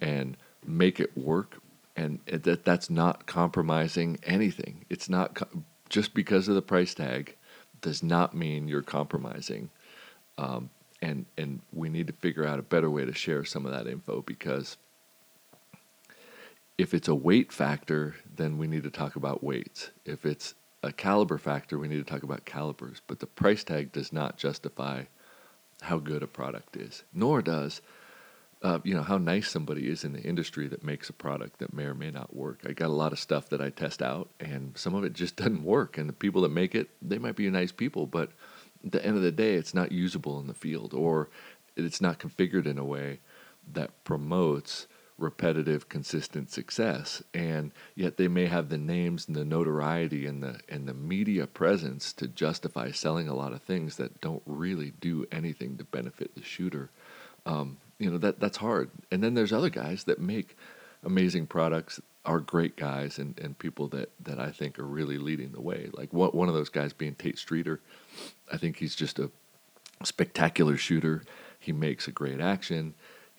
and 0.00 0.36
make 0.66 1.00
it 1.00 1.16
work, 1.16 1.58
and 1.96 2.20
that 2.26 2.64
that's 2.64 2.90
not 2.90 3.26
compromising 3.26 4.18
anything. 4.24 4.84
It's 4.90 5.08
not 5.08 5.42
just 5.88 6.14
because 6.14 6.48
of 6.48 6.54
the 6.54 6.62
price 6.62 6.94
tag 6.94 7.36
does 7.80 8.02
not 8.02 8.34
mean 8.34 8.68
you're 8.68 8.82
compromising. 8.82 9.70
Um, 10.38 10.70
and 11.02 11.26
and 11.36 11.60
we 11.72 11.88
need 11.88 12.06
to 12.06 12.12
figure 12.14 12.46
out 12.46 12.58
a 12.58 12.62
better 12.62 12.90
way 12.90 13.04
to 13.04 13.12
share 13.12 13.44
some 13.44 13.66
of 13.66 13.72
that 13.72 13.86
info 13.86 14.22
because 14.22 14.76
if 16.76 16.92
it's 16.92 17.08
a 17.08 17.14
weight 17.14 17.52
factor, 17.52 18.16
then 18.36 18.58
we 18.58 18.66
need 18.66 18.82
to 18.82 18.90
talk 18.90 19.16
about 19.16 19.44
weights. 19.44 19.90
If 20.04 20.26
it's 20.26 20.54
a 20.84 20.92
caliber 20.92 21.38
factor, 21.38 21.78
we 21.78 21.88
need 21.88 22.04
to 22.04 22.10
talk 22.10 22.22
about 22.22 22.44
calibers. 22.44 23.00
But 23.06 23.20
the 23.20 23.26
price 23.26 23.64
tag 23.64 23.92
does 23.92 24.12
not 24.12 24.36
justify 24.36 25.04
how 25.82 25.98
good 25.98 26.22
a 26.22 26.26
product 26.26 26.76
is, 26.76 27.04
nor 27.12 27.42
does 27.42 27.80
uh, 28.64 28.78
you 28.82 28.94
know 28.94 29.02
how 29.02 29.18
nice 29.18 29.50
somebody 29.50 29.88
is 29.88 30.04
in 30.04 30.14
the 30.14 30.22
industry 30.22 30.66
that 30.68 30.82
makes 30.82 31.10
a 31.10 31.12
product 31.12 31.58
that 31.58 31.74
may 31.74 31.84
or 31.84 31.94
may 31.94 32.10
not 32.10 32.34
work. 32.34 32.60
I 32.66 32.72
got 32.72 32.88
a 32.88 32.94
lot 32.94 33.12
of 33.12 33.18
stuff 33.18 33.50
that 33.50 33.60
I 33.60 33.68
test 33.68 34.00
out, 34.00 34.30
and 34.40 34.76
some 34.76 34.94
of 34.94 35.04
it 35.04 35.12
just 35.12 35.36
doesn't 35.42 35.62
work. 35.62 35.98
And 35.98 36.08
the 36.08 36.14
people 36.14 36.40
that 36.42 36.48
make 36.48 36.74
it, 36.74 36.88
they 37.02 37.18
might 37.18 37.36
be 37.36 37.48
nice 37.50 37.72
people, 37.72 38.06
but 38.06 38.30
at 38.82 38.92
the 38.92 39.04
end 39.04 39.16
of 39.16 39.22
the 39.22 39.32
day, 39.32 39.54
it's 39.54 39.74
not 39.74 39.92
usable 39.92 40.40
in 40.40 40.46
the 40.46 40.54
field, 40.54 40.94
or 40.94 41.28
it's 41.76 42.00
not 42.00 42.18
configured 42.18 42.66
in 42.66 42.78
a 42.78 42.84
way 42.84 43.20
that 43.72 44.04
promotes 44.04 44.86
repetitive, 45.18 45.88
consistent 45.88 46.50
success. 46.50 47.22
And 47.32 47.72
yet 47.94 48.16
they 48.16 48.28
may 48.28 48.46
have 48.46 48.68
the 48.68 48.78
names 48.78 49.26
and 49.26 49.36
the 49.36 49.44
notoriety 49.44 50.26
and 50.26 50.42
the 50.42 50.60
and 50.68 50.88
the 50.88 50.94
media 50.94 51.46
presence 51.46 52.12
to 52.14 52.26
justify 52.26 52.90
selling 52.90 53.28
a 53.28 53.34
lot 53.34 53.52
of 53.52 53.62
things 53.62 53.96
that 53.96 54.20
don't 54.20 54.42
really 54.46 54.92
do 55.00 55.26
anything 55.30 55.76
to 55.78 55.84
benefit 55.84 56.34
the 56.34 56.42
shooter. 56.42 56.90
Um, 57.46 57.78
you 57.98 58.10
know 58.10 58.18
that 58.18 58.40
that's 58.40 58.58
hard. 58.58 58.90
And 59.10 59.22
then 59.22 59.34
there's 59.34 59.52
other 59.52 59.70
guys 59.70 60.04
that 60.04 60.20
make 60.20 60.56
amazing 61.04 61.46
products, 61.46 62.00
are 62.24 62.40
great 62.40 62.76
guys, 62.76 63.18
and, 63.18 63.38
and 63.38 63.58
people 63.58 63.86
that, 63.88 64.10
that 64.20 64.40
I 64.40 64.50
think 64.50 64.78
are 64.78 64.86
really 64.86 65.18
leading 65.18 65.52
the 65.52 65.60
way. 65.60 65.90
Like 65.92 66.12
one 66.12 66.30
one 66.30 66.48
of 66.48 66.54
those 66.54 66.70
guys 66.70 66.92
being 66.92 67.14
Tate 67.14 67.38
Streeter, 67.38 67.80
I 68.52 68.56
think 68.56 68.78
he's 68.78 68.94
just 68.94 69.18
a 69.18 69.30
spectacular 70.02 70.76
shooter. 70.76 71.22
He 71.58 71.72
makes 71.72 72.08
a 72.08 72.12
great 72.12 72.40
action. 72.40 72.94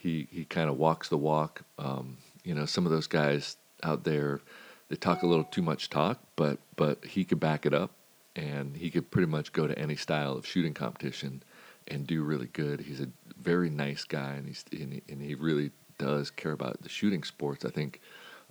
He 0.05 0.27
he 0.31 0.45
kind 0.45 0.69
of 0.69 0.77
walks 0.77 1.09
the 1.09 1.17
walk. 1.17 1.63
Um, 1.79 2.17
you 2.43 2.53
know, 2.53 2.65
some 2.67 2.85
of 2.85 2.91
those 2.91 3.07
guys 3.07 3.57
out 3.81 4.03
there, 4.03 4.39
they 4.87 4.95
talk 4.95 5.23
a 5.23 5.25
little 5.25 5.45
too 5.45 5.63
much 5.63 5.89
talk, 5.89 6.19
but 6.35 6.59
but 6.75 7.03
he 7.03 7.23
could 7.25 7.39
back 7.39 7.65
it 7.65 7.73
up, 7.73 7.89
and 8.35 8.77
he 8.77 8.91
could 8.91 9.09
pretty 9.09 9.25
much 9.27 9.51
go 9.51 9.65
to 9.65 9.77
any 9.79 9.95
style 9.95 10.33
of 10.37 10.45
shooting 10.45 10.75
competition 10.75 11.41
and 11.87 12.05
do 12.05 12.21
really 12.21 12.49
good. 12.53 12.81
He's 12.81 13.01
a 13.01 13.09
very 13.41 13.71
nice 13.71 14.03
guy, 14.03 14.33
and 14.33 14.47
he's 14.47 14.63
and 14.71 14.93
he, 14.93 15.01
and 15.09 15.19
he 15.21 15.33
really 15.33 15.71
does 15.97 16.29
care 16.29 16.51
about 16.51 16.83
the 16.83 16.89
shooting 16.89 17.23
sports. 17.23 17.65
I 17.65 17.71
think, 17.71 17.99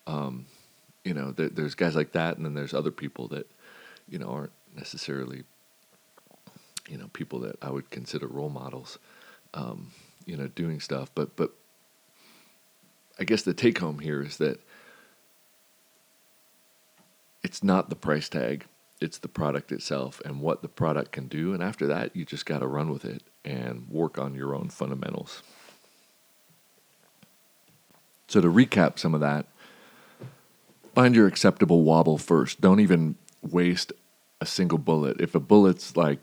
um, 0.09 0.47
you 1.05 1.15
know, 1.15 1.31
there, 1.31 1.51
there's 1.51 1.77
guys 1.77 1.95
like 1.95 2.13
that, 2.13 2.37
and 2.37 2.45
then 2.45 2.55
there's 2.55 2.75
other 2.75 2.91
people 2.91 3.29
that, 3.29 3.47
you 4.09 4.19
know, 4.19 4.27
aren't 4.29 4.53
necessarily, 4.75 5.45
you 6.89 6.99
know, 6.99 7.09
people 7.13 7.39
that 7.41 7.57
I 7.63 7.71
would 7.71 7.91
consider 7.91 8.27
role 8.27 8.51
models, 8.51 8.99
um, 9.53 9.93
you 10.27 10.37
know, 10.37 10.49
doing 10.49 10.81
stuff. 10.81 11.11
But 11.15 11.37
but 11.37 11.53
I 13.19 13.25
guess 13.25 13.43
the 13.43 13.55
take 13.55 13.79
home 13.79 13.99
here 13.99 14.23
is 14.23 14.39
that 14.39 14.61
it's 17.43 17.63
not 17.63 17.91
the 17.91 17.97
price 17.97 18.29
tag 18.29 18.67
it's 19.01 19.19
the 19.19 19.29
product 19.29 19.71
itself 19.73 20.21
and 20.25 20.41
what 20.41 20.63
the 20.63 20.69
product 20.69 21.13
can 21.13 21.29
do. 21.29 21.53
And 21.53 21.63
after 21.63 21.87
that, 21.89 22.15
you 22.17 22.25
just 22.25 22.47
got 22.47 22.61
to 22.61 22.67
run 22.67 22.91
with 22.91 23.05
it 23.05 23.23
and 23.45 23.87
work 23.89 24.19
on 24.19 24.35
your 24.35 24.55
own 24.55 24.71
fundamentals. 24.71 25.43
So, 28.29 28.41
to 28.41 28.49
recap 28.49 28.99
some 28.99 29.15
of 29.15 29.21
that, 29.21 29.47
find 30.95 31.15
your 31.15 31.27
acceptable 31.27 31.83
wobble 31.83 32.19
first. 32.19 32.61
Don't 32.61 32.81
even 32.81 33.17
waste 33.43 33.93
a 34.41 34.47
single 34.47 34.79
bullet. 34.79 35.21
If 35.21 35.35
a 35.35 35.41
bullet's 35.41 35.97
like, 35.97 36.21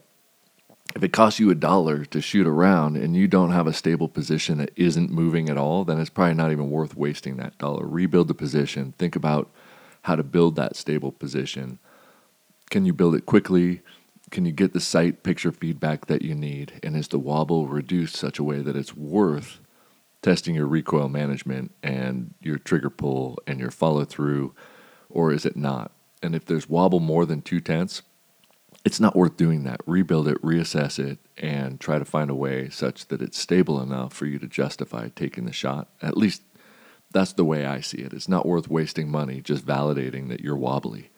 if 0.96 1.04
it 1.04 1.14
costs 1.14 1.40
you 1.40 1.50
a 1.50 1.56
dollar 1.56 2.06
to 2.06 2.22
shoot 2.22 2.48
around 2.48 2.98
and 2.98 3.16
you 3.16 3.28
don't 3.28 3.52
have 3.52 3.68
a 3.68 3.74
stable 3.74 4.10
position 4.10 4.58
that 4.58 4.72
isn't 4.76 5.12
moving 5.12 5.50
at 5.50 5.58
all, 5.58 5.84
then 5.86 6.00
it's 6.00 6.10
probably 6.10 6.34
not 6.34 6.52
even 6.52 6.70
worth 6.70 6.96
wasting 6.96 7.38
that 7.38 7.58
dollar. 7.58 7.86
Rebuild 7.86 8.28
the 8.28 8.34
position. 8.34 8.94
Think 8.98 9.16
about 9.16 9.50
how 10.04 10.16
to 10.16 10.24
build 10.24 10.56
that 10.56 10.76
stable 10.76 11.12
position 11.12 11.80
can 12.72 12.86
you 12.86 12.94
build 12.94 13.16
it 13.16 13.26
quickly? 13.26 13.82
Can 14.32 14.46
you 14.46 14.54
get 14.54 14.72
the 14.72 14.80
sight 14.80 15.24
picture 15.24 15.52
feedback 15.52 16.06
that 16.06 16.22
you 16.22 16.34
need? 16.34 16.80
And 16.82 16.96
is 16.96 17.10
the 17.10 17.20
wobble 17.20 17.68
reduced 17.68 18.16
such 18.16 18.40
a 18.40 18.44
way 18.44 18.62
that 18.62 18.78
it's 18.78 18.96
worth 18.96 19.60
testing 20.22 20.56
your 20.56 20.68
recoil 20.68 21.10
management 21.10 21.72
and 21.84 22.34
your 22.40 22.58
trigger 22.58 22.90
pull 22.90 23.38
and 23.46 23.60
your 23.60 23.72
follow 23.72 24.06
through, 24.06 24.56
or 25.10 25.34
is 25.34 25.46
it 25.46 25.58
not? 25.58 25.92
And 26.24 26.34
if 26.34 26.46
there's 26.46 26.70
wobble 26.70 27.02
more 27.02 27.26
than 27.26 27.42
two 27.42 27.60
tenths, 27.60 28.04
it's 28.84 29.00
not 29.00 29.16
worth 29.16 29.38
doing 29.38 29.64
that. 29.64 29.82
Rebuild 29.86 30.28
it, 30.28 30.42
reassess 30.42 30.98
it, 30.98 31.20
and 31.38 31.80
try 31.80 32.00
to 32.00 32.06
find 32.06 32.30
a 32.30 32.36
way 32.36 32.70
such 32.70 33.08
that 33.08 33.22
it's 33.22 33.38
stable 33.38 33.82
enough 33.82 34.14
for 34.14 34.26
you 34.26 34.40
to 34.40 34.48
justify 34.48 35.10
taking 35.10 35.46
the 35.46 35.54
shot. 35.54 35.90
At 36.02 36.18
least 36.18 36.42
that's 37.12 37.34
the 37.34 37.46
way 37.46 37.66
I 37.66 37.82
see 37.82 38.00
it. 38.00 38.14
It's 38.14 38.30
not 38.30 38.46
worth 38.46 38.70
wasting 38.70 39.10
money 39.10 39.42
just 39.42 39.66
validating 39.66 40.30
that 40.30 40.42
you're 40.42 40.56
wobbly 40.56 41.12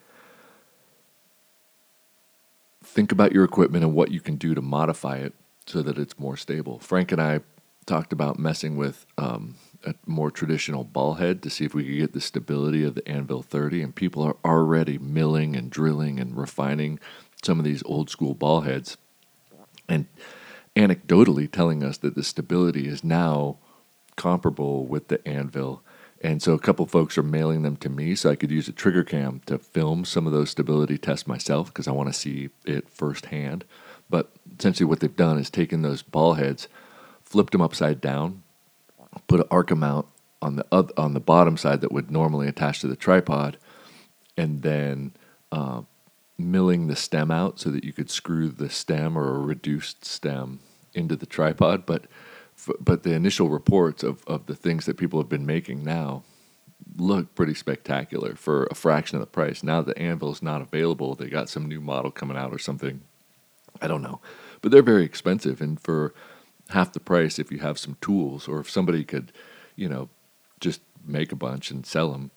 think 2.84 3.10
about 3.10 3.32
your 3.32 3.44
equipment 3.44 3.84
and 3.84 3.94
what 3.94 4.10
you 4.10 4.20
can 4.20 4.36
do 4.36 4.54
to 4.54 4.62
modify 4.62 5.16
it 5.16 5.34
so 5.66 5.82
that 5.82 5.98
it's 5.98 6.18
more 6.18 6.36
stable. 6.36 6.78
Frank 6.78 7.10
and 7.10 7.20
I 7.20 7.40
talked 7.86 8.12
about 8.12 8.38
messing 8.38 8.76
with 8.76 9.04
um, 9.18 9.56
a 9.84 9.94
more 10.06 10.30
traditional 10.30 10.84
ball 10.84 11.14
head 11.14 11.42
to 11.42 11.50
see 11.50 11.64
if 11.64 11.74
we 11.74 11.84
could 11.84 11.96
get 11.96 12.12
the 12.12 12.20
stability 12.20 12.84
of 12.84 12.94
the 12.94 13.06
Anvil 13.08 13.42
30, 13.42 13.82
and 13.82 13.94
people 13.94 14.22
are 14.22 14.36
already 14.44 14.98
milling 14.98 15.56
and 15.56 15.70
drilling 15.70 16.20
and 16.20 16.36
refining 16.36 17.00
some 17.44 17.58
of 17.58 17.64
these 17.64 17.82
old 17.84 18.10
school 18.10 18.34
ball 18.34 18.62
heads, 18.62 18.96
and 19.88 20.06
anecdotally 20.76 21.50
telling 21.50 21.84
us 21.84 21.98
that 21.98 22.14
the 22.14 22.24
stability 22.24 22.88
is 22.88 23.04
now 23.04 23.56
comparable 24.16 24.86
with 24.86 25.08
the 25.08 25.26
Anvil 25.26 25.82
and 26.24 26.42
so 26.42 26.54
a 26.54 26.58
couple 26.58 26.86
folks 26.86 27.18
are 27.18 27.22
mailing 27.22 27.60
them 27.60 27.76
to 27.76 27.90
me 27.90 28.14
so 28.14 28.30
I 28.30 28.34
could 28.34 28.50
use 28.50 28.66
a 28.66 28.72
trigger 28.72 29.04
cam 29.04 29.42
to 29.44 29.58
film 29.58 30.06
some 30.06 30.26
of 30.26 30.32
those 30.32 30.48
stability 30.48 30.96
tests 30.96 31.26
myself 31.26 31.66
because 31.66 31.86
I 31.86 31.92
want 31.92 32.08
to 32.08 32.18
see 32.18 32.48
it 32.64 32.88
firsthand. 32.88 33.66
But 34.08 34.32
essentially, 34.58 34.86
what 34.86 35.00
they've 35.00 35.14
done 35.14 35.38
is 35.38 35.50
taken 35.50 35.82
those 35.82 36.00
ball 36.00 36.34
heads, 36.34 36.66
flipped 37.22 37.52
them 37.52 37.60
upside 37.60 38.00
down, 38.00 38.42
put 39.28 39.40
an 39.40 39.46
arc 39.50 39.70
mount 39.76 40.06
on 40.40 40.56
the 40.56 40.92
on 40.96 41.12
the 41.12 41.20
bottom 41.20 41.58
side 41.58 41.82
that 41.82 41.92
would 41.92 42.10
normally 42.10 42.48
attach 42.48 42.80
to 42.80 42.86
the 42.86 42.96
tripod, 42.96 43.58
and 44.34 44.62
then 44.62 45.12
uh, 45.52 45.82
milling 46.36 46.86
the 46.86 46.96
stem 46.96 47.30
out 47.30 47.58
so 47.60 47.70
that 47.70 47.84
you 47.84 47.92
could 47.92 48.10
screw 48.10 48.48
the 48.48 48.70
stem 48.70 49.16
or 49.16 49.36
a 49.36 49.40
reduced 49.40 50.04
stem 50.04 50.60
into 50.92 51.16
the 51.16 51.26
tripod. 51.26 51.86
But 51.86 52.06
but 52.80 53.02
the 53.02 53.12
initial 53.12 53.48
reports 53.48 54.02
of, 54.02 54.22
of 54.26 54.46
the 54.46 54.54
things 54.54 54.86
that 54.86 54.96
people 54.96 55.20
have 55.20 55.28
been 55.28 55.46
making 55.46 55.82
now 55.82 56.22
look 56.96 57.34
pretty 57.34 57.54
spectacular 57.54 58.36
for 58.36 58.64
a 58.70 58.74
fraction 58.74 59.16
of 59.16 59.20
the 59.20 59.26
price. 59.26 59.62
Now 59.62 59.82
the 59.82 59.98
anvil 59.98 60.30
is 60.30 60.42
not 60.42 60.62
available. 60.62 61.14
They 61.14 61.28
got 61.28 61.48
some 61.48 61.66
new 61.66 61.80
model 61.80 62.10
coming 62.10 62.36
out 62.36 62.52
or 62.52 62.58
something. 62.58 63.02
I 63.80 63.88
don't 63.88 64.02
know. 64.02 64.20
But 64.60 64.70
they're 64.70 64.82
very 64.82 65.04
expensive. 65.04 65.60
And 65.60 65.80
for 65.80 66.14
half 66.70 66.92
the 66.92 67.00
price, 67.00 67.38
if 67.38 67.50
you 67.50 67.58
have 67.58 67.78
some 67.78 67.96
tools 68.00 68.46
or 68.46 68.60
if 68.60 68.70
somebody 68.70 69.04
could, 69.04 69.32
you 69.74 69.88
know, 69.88 70.08
just 70.60 70.80
make 71.04 71.32
a 71.32 71.36
bunch 71.36 71.70
and 71.70 71.84
sell 71.84 72.12
them, 72.12 72.30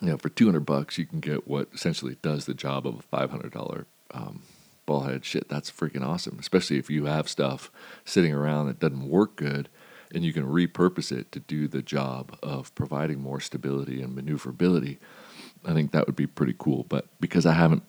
you 0.00 0.08
know, 0.08 0.16
for 0.16 0.28
200 0.28 0.60
bucks, 0.60 0.98
you 0.98 1.06
can 1.06 1.20
get 1.20 1.46
what 1.46 1.68
essentially 1.74 2.16
does 2.22 2.46
the 2.46 2.54
job 2.54 2.86
of 2.86 3.04
a 3.12 3.16
$500 3.16 3.84
um, 4.12 4.42
ballhead 4.86 5.24
shit, 5.24 5.48
that's 5.48 5.70
freaking 5.70 6.06
awesome. 6.06 6.38
Especially 6.38 6.78
if 6.78 6.90
you 6.90 7.06
have 7.06 7.28
stuff 7.28 7.70
sitting 8.04 8.34
around 8.34 8.66
that 8.66 8.80
doesn't 8.80 9.08
work 9.08 9.36
good 9.36 9.68
and 10.14 10.24
you 10.24 10.32
can 10.32 10.44
repurpose 10.44 11.10
it 11.10 11.32
to 11.32 11.40
do 11.40 11.66
the 11.66 11.82
job 11.82 12.36
of 12.42 12.74
providing 12.74 13.20
more 13.20 13.40
stability 13.40 14.02
and 14.02 14.14
maneuverability. 14.14 14.98
I 15.64 15.72
think 15.72 15.92
that 15.92 16.06
would 16.06 16.16
be 16.16 16.26
pretty 16.26 16.54
cool. 16.58 16.84
But 16.88 17.06
because 17.20 17.46
I 17.46 17.52
haven't 17.52 17.82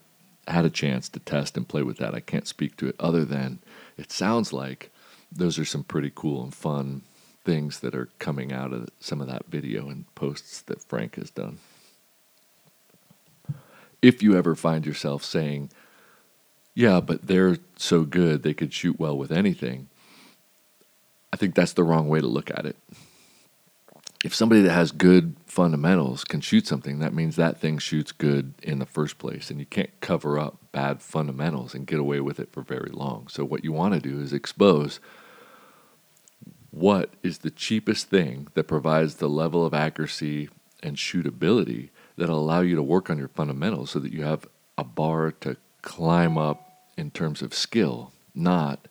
had 0.48 0.66
a 0.66 0.70
chance 0.70 1.10
to 1.10 1.20
test 1.20 1.58
and 1.58 1.68
play 1.68 1.84
with 1.84 1.98
that, 1.98 2.16
I 2.16 2.20
can't 2.20 2.48
speak 2.48 2.78
to 2.78 2.88
it 2.88 2.96
other 3.00 3.26
than 3.26 3.60
it 3.98 4.12
sounds 4.12 4.54
like 4.54 4.92
those 5.32 5.60
are 5.60 5.66
some 5.66 5.84
pretty 5.84 6.12
cool 6.14 6.44
and 6.44 6.54
fun 6.54 7.02
things 7.44 7.82
that 7.82 7.96
are 7.96 8.10
coming 8.20 8.54
out 8.54 8.72
of 8.72 8.90
some 9.00 9.20
of 9.20 9.28
that 9.28 9.48
video 9.48 9.90
and 9.90 10.14
posts 10.16 10.62
that 10.62 10.82
Frank 10.82 11.16
has 11.16 11.30
done. 11.30 11.60
If 14.04 14.22
you 14.22 14.38
ever 14.38 14.54
find 14.54 14.86
yourself 14.86 15.24
saying, 15.24 15.72
yeah, 16.76 17.00
but 17.00 17.26
they're 17.26 17.58
so 17.78 18.04
good 18.04 18.44
they 18.44 18.54
could 18.54 18.74
shoot 18.74 19.00
well 19.00 19.18
with 19.18 19.32
anything, 19.32 19.88
I 21.32 21.38
think 21.38 21.56
that's 21.56 21.74
the 21.74 21.86
wrong 21.86 22.10
way 22.10 22.20
to 22.20 22.28
look 22.28 22.52
at 22.52 22.66
it. 22.66 22.76
If 24.26 24.36
somebody 24.36 24.62
that 24.62 24.74
has 24.74 24.92
good 24.92 25.38
fundamentals 25.48 26.26
can 26.26 26.42
shoot 26.42 26.68
something, 26.68 27.00
that 27.00 27.14
means 27.14 27.38
that 27.38 27.60
thing 27.60 27.78
shoots 27.78 28.12
good 28.12 28.54
in 28.62 28.80
the 28.80 28.86
first 28.86 29.18
place. 29.18 29.50
And 29.50 29.60
you 29.60 29.66
can't 29.66 29.90
cover 30.02 30.38
up 30.38 30.58
bad 30.74 31.02
fundamentals 31.02 31.74
and 31.74 31.88
get 31.88 32.00
away 32.00 32.20
with 32.20 32.40
it 32.40 32.52
for 32.52 32.62
very 32.62 32.90
long. 32.92 33.28
So, 33.30 33.46
what 33.46 33.64
you 33.64 33.72
want 33.72 33.94
to 33.94 34.00
do 34.00 34.22
is 34.22 34.32
expose 34.32 35.00
what 36.72 37.14
is 37.24 37.40
the 37.40 37.52
cheapest 37.52 38.10
thing 38.10 38.48
that 38.54 38.66
provides 38.66 39.16
the 39.16 39.30
level 39.30 39.66
of 39.66 39.74
accuracy 39.74 40.50
and 40.82 40.98
shootability 40.98 41.90
that'll 42.18 42.40
allow 42.40 42.62
you 42.62 42.76
to 42.76 42.84
work 42.84 43.10
on 43.10 43.18
your 43.18 43.28
fundamentals 43.28 43.92
so 43.92 44.00
that 44.00 44.14
you 44.14 44.24
have 44.24 44.48
a 44.78 44.84
bar 44.84 45.32
to 45.32 45.58
climb 45.82 46.38
up 46.38 46.70
in 46.98 47.12
terms 47.12 47.42
of 47.42 47.54
skill, 47.54 48.12
not 48.34 48.88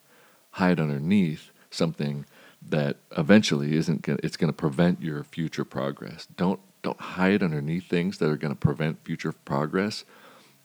hide 0.52 0.80
underneath 0.80 1.50
something 1.70 2.26
that 2.60 2.96
eventually 3.16 3.74
isn't 3.76 4.02
gonna, 4.02 4.18
it's 4.22 4.36
going 4.36 4.52
to 4.52 4.56
prevent 4.56 5.02
your 5.02 5.24
future 5.24 5.64
progress. 5.64 6.26
Don't 6.36 6.60
don't 6.82 7.00
hide 7.00 7.42
underneath 7.44 7.88
things 7.88 8.18
that 8.18 8.28
are 8.28 8.36
going 8.36 8.52
to 8.52 8.58
prevent 8.58 9.04
future 9.04 9.32
progress, 9.32 10.04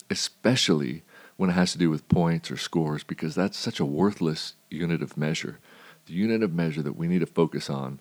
especially 0.10 1.04
when 1.36 1.52
it 1.52 1.54
has 1.54 1.72
to 1.72 1.78
do 1.78 1.92
with 1.92 2.10
points 2.10 2.50
or 2.50 2.58
scores 2.58 3.04
because 3.04 3.36
that's 3.36 3.58
such 3.58 3.80
a 3.80 3.86
worthless 3.86 4.54
unit 4.72 5.04
of 5.04 5.16
measure. 5.16 5.60
The 6.08 6.14
unit 6.14 6.42
of 6.42 6.54
measure 6.54 6.82
that 6.82 6.98
we 6.98 7.08
need 7.08 7.20
to 7.20 7.28
focus 7.28 7.70
on 7.70 8.00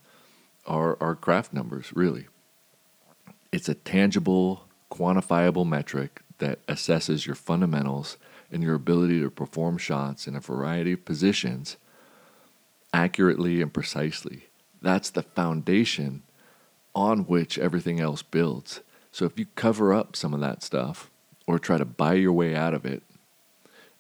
are 0.67 0.97
our 1.01 1.15
craft 1.15 1.53
numbers, 1.53 1.93
really. 1.95 2.29
It's 3.57 3.71
a 3.71 3.75
tangible, 3.75 4.67
quantifiable 4.91 5.67
metric 5.67 6.21
that 6.37 6.67
assesses 6.67 7.25
your 7.25 7.35
fundamentals 7.35 8.19
and 8.53 8.63
your 8.63 8.75
ability 8.75 9.19
to 9.23 9.31
perform 9.31 9.79
shots 9.79 10.29
in 10.29 10.37
a 10.37 10.41
variety 10.41 10.93
of 10.93 11.07
positions 11.07 11.79
accurately 12.93 13.63
and 13.63 13.73
precisely. 13.73 14.49
That's 14.83 15.09
the 15.09 15.23
foundation 15.23 16.23
on 16.95 17.21
which 17.21 17.59
everything 17.59 17.99
else 17.99 18.21
builds. 18.21 18.83
So 19.11 19.25
if 19.25 19.39
you 19.39 19.47
cover 19.55 19.95
up 19.95 20.17
some 20.17 20.35
of 20.35 20.41
that 20.41 20.63
stuff 20.63 21.11
or 21.47 21.59
try 21.59 21.79
to 21.79 21.87
buy 21.87 22.13
your 22.13 22.35
way 22.35 22.55
out 22.55 22.75
of 22.75 22.85
it, 22.85 23.05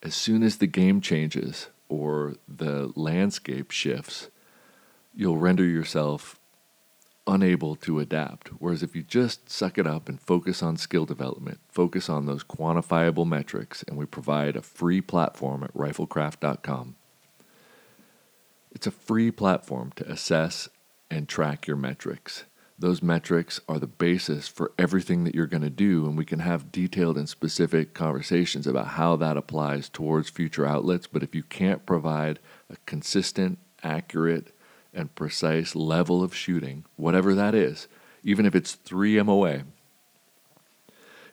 as 0.02 0.14
soon 0.14 0.42
as 0.42 0.58
the 0.58 0.66
game 0.66 1.00
changes 1.00 1.68
or 1.88 2.34
the 2.46 2.92
landscape 2.94 3.70
shifts, 3.70 4.28
you'll 5.14 5.38
render 5.38 5.64
yourself 5.64 6.38
unable 7.26 7.76
to 7.76 7.98
adapt. 7.98 8.48
Whereas 8.58 8.82
if 8.82 8.94
you 8.94 9.02
just 9.02 9.50
suck 9.50 9.78
it 9.78 9.86
up 9.86 10.08
and 10.08 10.20
focus 10.20 10.62
on 10.62 10.76
skill 10.76 11.04
development, 11.04 11.60
focus 11.68 12.08
on 12.08 12.26
those 12.26 12.44
quantifiable 12.44 13.26
metrics, 13.26 13.82
and 13.82 13.96
we 13.96 14.06
provide 14.06 14.56
a 14.56 14.62
free 14.62 15.00
platform 15.00 15.64
at 15.64 15.74
riflekraft.com. 15.74 16.96
It's 18.72 18.86
a 18.86 18.90
free 18.90 19.30
platform 19.30 19.92
to 19.96 20.10
assess 20.10 20.68
and 21.10 21.28
track 21.28 21.66
your 21.66 21.76
metrics. 21.76 22.44
Those 22.78 23.02
metrics 23.02 23.58
are 23.70 23.78
the 23.78 23.86
basis 23.86 24.48
for 24.48 24.72
everything 24.78 25.24
that 25.24 25.34
you're 25.34 25.46
going 25.46 25.62
to 25.62 25.70
do, 25.70 26.04
and 26.04 26.16
we 26.16 26.26
can 26.26 26.40
have 26.40 26.70
detailed 26.70 27.16
and 27.16 27.26
specific 27.26 27.94
conversations 27.94 28.66
about 28.66 28.88
how 28.88 29.16
that 29.16 29.38
applies 29.38 29.88
towards 29.88 30.28
future 30.28 30.66
outlets. 30.66 31.06
But 31.06 31.22
if 31.22 31.34
you 31.34 31.42
can't 31.42 31.86
provide 31.86 32.38
a 32.68 32.76
consistent, 32.84 33.58
accurate, 33.82 34.54
and 34.96 35.14
precise 35.14 35.76
level 35.76 36.22
of 36.22 36.34
shooting, 36.34 36.84
whatever 36.96 37.34
that 37.34 37.54
is, 37.54 37.86
even 38.24 38.46
if 38.46 38.54
it's 38.54 38.74
3 38.74 39.22
MOA, 39.22 39.62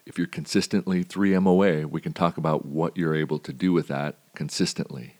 if 0.05 0.17
you're 0.17 0.27
consistently 0.27 1.01
3 1.01 1.40
MOA, 1.40 1.87
we 1.87 2.01
can 2.01 2.14
talk 2.14 2.37
about 2.37 2.66
what 2.66 2.98
you're 2.98 3.16
able 3.16 3.40
to 3.40 3.53
do 3.53 3.72
with 3.72 3.87
that 3.87 4.18
consistently 4.35 5.16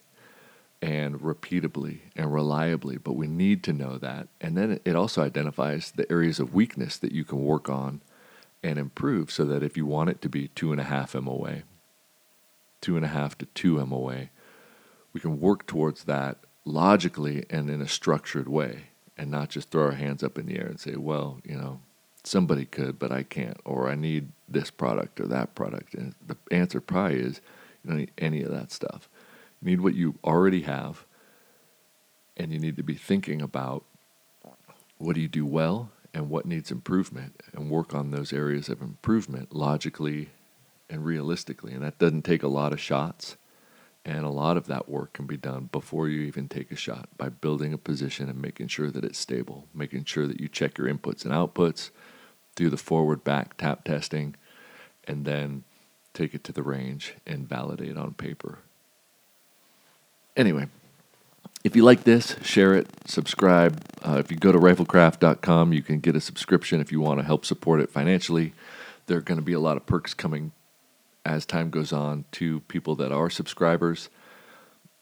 and 0.82 1.22
repeatably 1.22 2.00
and 2.16 2.34
reliably, 2.34 2.98
but 2.98 3.14
we 3.14 3.28
need 3.28 3.64
to 3.64 3.72
know 3.72 3.98
that. 3.98 4.28
And 4.42 4.58
then 4.58 4.82
it 4.84 4.96
also 4.98 5.24
identifies 5.24 5.92
the 5.92 6.12
areas 6.12 6.40
of 6.40 6.54
weakness 6.54 6.98
that 6.98 7.14
you 7.14 7.24
can 7.24 7.42
work 7.42 7.70
on 7.70 8.02
and 8.62 8.78
improve 8.78 9.32
so 9.32 9.46
that 9.46 9.64
if 9.64 9.78
you 9.78 9.86
want 9.86 10.10
it 10.10 10.22
to 10.22 10.30
be 10.30 10.50
two 10.50 10.74
and 10.74 10.82
a 10.82 10.86
half 10.86 11.16
MOA, 11.16 11.64
two 12.82 12.98
and 12.98 13.06
a 13.06 13.10
half 13.10 13.38
to 13.38 13.46
two 13.48 13.84
MOA, 13.86 14.30
we 15.14 15.22
can 15.22 15.40
work 15.40 15.66
towards 15.66 16.04
that 16.04 16.40
logically 16.66 17.46
and 17.50 17.70
in 17.70 17.82
a 17.82 17.88
structured 17.88 18.48
way 18.48 18.84
and 19.18 19.30
not 19.30 19.50
just 19.50 19.70
throw 19.70 19.86
our 19.86 19.92
hands 19.92 20.24
up 20.24 20.38
in 20.38 20.46
the 20.46 20.58
air 20.58 20.68
and 20.68 20.80
say, 20.80 20.96
well, 20.96 21.40
you 21.44 21.56
know, 21.56 21.80
somebody 22.24 22.66
could, 22.66 22.98
but 22.98 23.12
I 23.12 23.24
can't, 23.24 23.58
or 23.66 23.90
I 23.90 23.96
need 23.96 24.30
this 24.48 24.72
product 24.72 25.20
or 25.20 25.28
that 25.28 25.56
product. 25.56 25.94
And 25.94 26.16
the 26.26 26.38
answer 26.52 26.80
probably 26.80 27.20
is 27.20 27.42
you 27.84 27.90
don't 27.90 28.00
need 28.00 28.12
any 28.18 28.42
of 28.44 28.52
that 28.52 28.72
stuff. 28.72 29.10
You 29.62 29.72
need 29.72 29.82
what 29.82 29.94
you 29.94 30.16
already 30.24 30.62
have, 30.62 31.06
and 32.38 32.52
you 32.52 32.60
need 32.60 32.78
to 32.78 32.84
be 32.84 32.96
thinking 32.96 33.42
about 33.42 33.84
what 34.98 35.16
do 35.16 35.22
you 35.22 35.28
do 35.28 35.46
well 35.46 35.90
and 36.14 36.30
what 36.30 36.46
needs 36.46 36.70
improvement, 36.70 37.42
and 37.54 37.72
work 37.72 37.96
on 37.96 38.12
those 38.12 38.32
areas 38.32 38.70
of 38.70 38.82
improvement 38.82 39.54
logically 39.54 40.30
and 40.88 41.04
realistically. 41.04 41.74
And 41.74 41.82
that 41.84 41.98
doesn't 41.98 42.22
take 42.22 42.44
a 42.44 42.48
lot 42.48 42.72
of 42.72 42.80
shots. 42.80 43.36
And 44.06 44.26
a 44.26 44.30
lot 44.30 44.58
of 44.58 44.68
that 44.68 44.90
work 44.90 45.14
can 45.14 45.26
be 45.26 45.38
done 45.38 45.70
before 45.72 46.10
you 46.10 46.22
even 46.24 46.50
take 46.50 46.72
a 46.72 46.76
shot 46.76 47.08
by 47.18 47.30
building 47.30 47.72
a 47.72 47.78
position 47.78 48.30
and 48.30 48.42
making 48.42 48.68
sure 48.68 48.92
that 48.92 49.06
it's 49.06 49.18
stable, 49.18 49.68
making 49.74 50.04
sure 50.04 50.28
that 50.28 50.42
you 50.42 50.50
check 50.50 50.78
your 50.78 50.88
inputs 50.88 51.24
and 51.24 51.34
outputs, 51.34 51.90
do 52.56 52.70
the 52.70 52.78
forward 52.78 53.24
back 53.24 53.56
tap 53.58 53.86
testing, 53.86 54.36
and 55.08 55.24
then 55.24 55.64
take 56.14 56.34
it 56.34 56.44
to 56.44 56.52
the 56.52 56.64
range 56.64 57.16
and 57.26 57.48
validate 57.48 57.98
on 57.98 58.14
paper. 58.14 58.60
Anyway, 60.36 60.68
if 61.64 61.76
you 61.76 61.84
like 61.84 62.04
this, 62.04 62.36
share 62.42 62.74
it, 62.74 62.88
subscribe. 63.06 63.82
Uh, 64.06 64.18
if 64.18 64.30
you 64.30 64.38
go 64.38 64.52
to 64.52 64.60
riflekraft.com, 64.60 65.72
you 65.72 65.82
can 65.82 66.00
get 66.00 66.16
a 66.16 66.22
subscription 66.22 66.82
if 66.82 66.92
you 66.92 67.00
want 67.00 67.20
to 67.20 67.26
help 67.26 67.46
support 67.46 67.80
it 67.80 67.90
financially. 67.90 68.54
There 69.06 69.18
are 69.18 69.22
going 69.22 69.40
to 69.40 69.44
be 69.44 69.54
a 69.54 69.60
lot 69.60 69.78
of 69.78 69.86
perks 69.86 70.14
coming 70.14 70.52
as 71.26 71.46
time 71.46 71.70
goes 71.70 71.94
on 71.94 72.26
to 72.34 72.60
people 72.62 72.96
that 72.96 73.12
are 73.12 73.30
subscribers. 73.30 74.10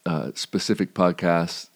Uh, 0.05 0.31
specific 0.33 0.93
podcasts. 0.93 1.69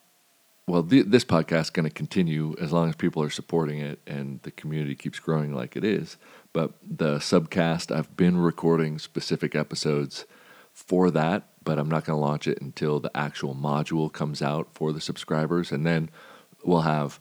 Well, 0.67 0.83
th- 0.83 1.05
this 1.07 1.23
podcast 1.23 1.61
is 1.61 1.69
going 1.69 1.87
to 1.87 1.93
continue 1.93 2.55
as 2.59 2.71
long 2.71 2.89
as 2.89 2.95
people 2.95 3.21
are 3.21 3.29
supporting 3.29 3.79
it 3.79 3.99
and 4.07 4.41
the 4.41 4.51
community 4.51 4.95
keeps 4.95 5.19
growing 5.19 5.53
like 5.53 5.75
it 5.75 5.83
is. 5.83 6.17
But 6.53 6.73
the 6.81 7.17
subcast, 7.17 7.95
I've 7.95 8.17
been 8.17 8.37
recording 8.37 8.97
specific 8.97 9.53
episodes 9.53 10.25
for 10.73 11.11
that 11.11 11.47
but 11.65 11.79
I'm 11.79 11.89
not 11.89 12.05
going 12.05 12.15
to 12.15 12.21
launch 12.21 12.47
it 12.47 12.61
until 12.61 12.99
the 13.01 13.11
actual 13.17 13.53
module 13.53 14.13
comes 14.13 14.41
out 14.41 14.69
for 14.73 14.93
the 14.93 15.01
subscribers. 15.01 15.71
And 15.71 15.85
then 15.85 16.09
we'll 16.63 16.81
have 16.81 17.19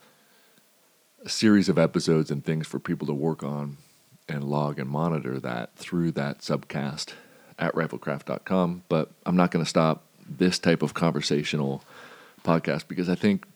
a 1.25 1.29
series 1.29 1.69
of 1.69 1.79
episodes 1.79 2.31
and 2.31 2.45
things 2.45 2.67
for 2.69 2.79
people 2.79 3.07
to 3.09 3.15
work 3.15 3.43
on 3.43 3.79
and 4.29 4.45
log 4.45 4.79
and 4.79 4.89
monitor 4.89 5.39
that 5.41 5.77
through 5.77 6.13
that 6.13 6.39
subcast 6.39 7.13
at 7.59 7.75
riflekraft.com. 7.75 8.85
But 8.89 9.11
I'm 9.27 9.37
not 9.37 9.51
going 9.51 9.65
to 9.65 9.69
stop 9.69 10.05
this 10.27 10.59
type 10.59 10.83
of 10.83 10.95
conversational 10.95 11.83
podcast 12.43 12.89
because 12.89 13.09
I 13.09 13.15
think 13.15 13.47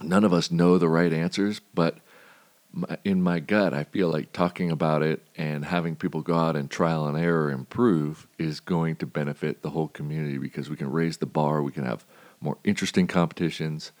none 0.00 0.24
of 0.24 0.32
us 0.32 0.50
know 0.50 0.78
the 0.78 0.88
right 0.88 1.12
answers, 1.12 1.60
but 1.74 1.98
in 3.04 3.22
my 3.22 3.40
gut, 3.40 3.74
I 3.74 3.84
feel 3.84 4.08
like 4.08 4.32
talking 4.32 4.70
about 4.70 5.02
it 5.02 5.22
and 5.36 5.64
having 5.64 5.94
people 5.94 6.22
go 6.22 6.34
out 6.34 6.56
and 6.56 6.70
trial 6.70 7.06
and 7.06 7.18
error 7.18 7.50
improve 7.50 8.26
is 8.38 8.60
going 8.60 8.96
to 8.96 9.06
benefit 9.06 9.62
the 9.62 9.70
whole 9.70 9.88
community 9.88 10.38
because 10.38 10.70
we 10.70 10.76
can 10.76 10.90
raise 10.90 11.18
the 11.18 11.26
bar, 11.26 11.62
we 11.62 11.72
can 11.72 11.84
have 11.84 12.06
more 12.40 12.56
interesting 12.64 13.06
competitions, 13.06 13.92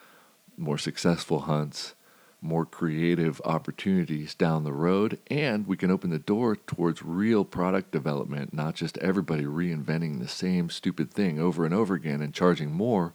more 0.56 0.78
successful 0.78 1.40
hunts, 1.40 1.94
more 2.42 2.66
creative 2.66 3.40
opportunities 3.44 4.34
down 4.34 4.64
the 4.64 4.72
road, 4.72 5.18
and 5.28 5.66
we 5.66 5.76
can 5.76 5.90
open 5.90 6.10
the 6.10 6.18
door 6.18 6.56
towards 6.56 7.02
real 7.02 7.44
product 7.44 7.92
development, 7.92 8.52
not 8.52 8.74
just 8.74 8.98
everybody 8.98 9.44
reinventing 9.44 10.18
the 10.18 10.28
same 10.28 10.68
stupid 10.68 11.12
thing 11.12 11.38
over 11.38 11.64
and 11.64 11.72
over 11.72 11.94
again 11.94 12.20
and 12.20 12.34
charging 12.34 12.72
more. 12.72 13.12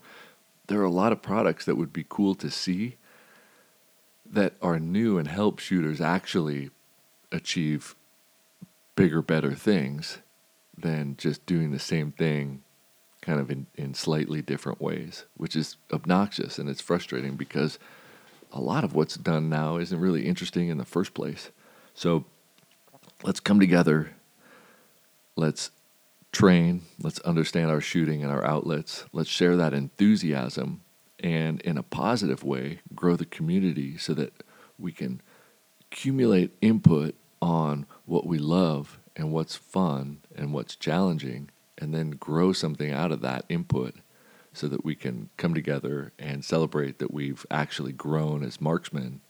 There 0.66 0.80
are 0.80 0.84
a 0.84 0.90
lot 0.90 1.12
of 1.12 1.22
products 1.22 1.66
that 1.66 1.76
would 1.76 1.92
be 1.92 2.06
cool 2.08 2.34
to 2.36 2.50
see 2.50 2.96
that 4.30 4.54
are 4.62 4.80
new 4.80 5.18
and 5.18 5.28
help 5.28 5.58
shooters 5.58 6.00
actually 6.00 6.70
achieve 7.30 7.94
bigger, 8.96 9.22
better 9.22 9.54
things 9.54 10.18
than 10.76 11.16
just 11.16 11.44
doing 11.44 11.70
the 11.70 11.78
same 11.78 12.12
thing 12.12 12.62
kind 13.20 13.40
of 13.40 13.50
in, 13.50 13.66
in 13.76 13.92
slightly 13.94 14.40
different 14.40 14.80
ways, 14.80 15.24
which 15.36 15.54
is 15.54 15.76
obnoxious 15.92 16.58
and 16.58 16.68
it's 16.68 16.80
frustrating 16.80 17.36
because 17.36 17.78
a 18.52 18.60
lot 18.60 18.84
of 18.84 18.94
what's 18.94 19.16
done 19.16 19.48
now 19.48 19.76
isn't 19.76 20.00
really 20.00 20.26
interesting 20.26 20.68
in 20.68 20.78
the 20.78 20.84
first 20.84 21.14
place. 21.14 21.50
So 21.94 22.24
let's 23.22 23.40
come 23.40 23.60
together. 23.60 24.14
Let's 25.36 25.70
train. 26.32 26.82
Let's 27.02 27.20
understand 27.20 27.70
our 27.70 27.80
shooting 27.80 28.22
and 28.22 28.32
our 28.32 28.44
outlets. 28.44 29.04
Let's 29.12 29.30
share 29.30 29.56
that 29.56 29.74
enthusiasm 29.74 30.82
and 31.20 31.60
in 31.62 31.76
a 31.76 31.82
positive 31.82 32.44
way, 32.44 32.80
grow 32.94 33.16
the 33.16 33.24
community 33.24 33.96
so 33.96 34.14
that 34.14 34.32
we 34.78 34.92
can 34.92 35.20
accumulate 35.80 36.56
input 36.60 37.14
on 37.42 37.86
what 38.04 38.26
we 38.26 38.38
love 38.38 38.98
and 39.16 39.32
what's 39.32 39.56
fun 39.56 40.18
and 40.36 40.52
what's 40.52 40.76
challenging, 40.76 41.50
and 41.76 41.92
then 41.92 42.10
grow 42.10 42.52
something 42.52 42.92
out 42.92 43.10
of 43.10 43.20
that 43.22 43.44
input 43.48 43.96
so 44.58 44.68
that 44.68 44.84
we 44.84 44.94
can 44.94 45.30
come 45.36 45.54
together 45.54 46.12
and 46.18 46.44
celebrate 46.44 46.98
that 46.98 47.14
we've 47.14 47.46
actually 47.50 47.92
grown 47.92 48.42
as 48.42 48.60
marksmen. 48.60 49.20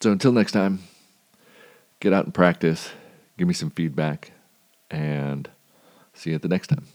So 0.00 0.12
until 0.12 0.32
next 0.32 0.52
time, 0.52 0.80
get 1.98 2.12
out 2.12 2.24
and 2.24 2.34
practice, 2.34 2.90
give 3.38 3.48
me 3.48 3.54
some 3.54 3.70
feedback, 3.70 4.32
and 4.90 5.48
see 6.12 6.30
you 6.30 6.36
at 6.36 6.42
the 6.42 6.48
next 6.48 6.66
time. 6.68 6.86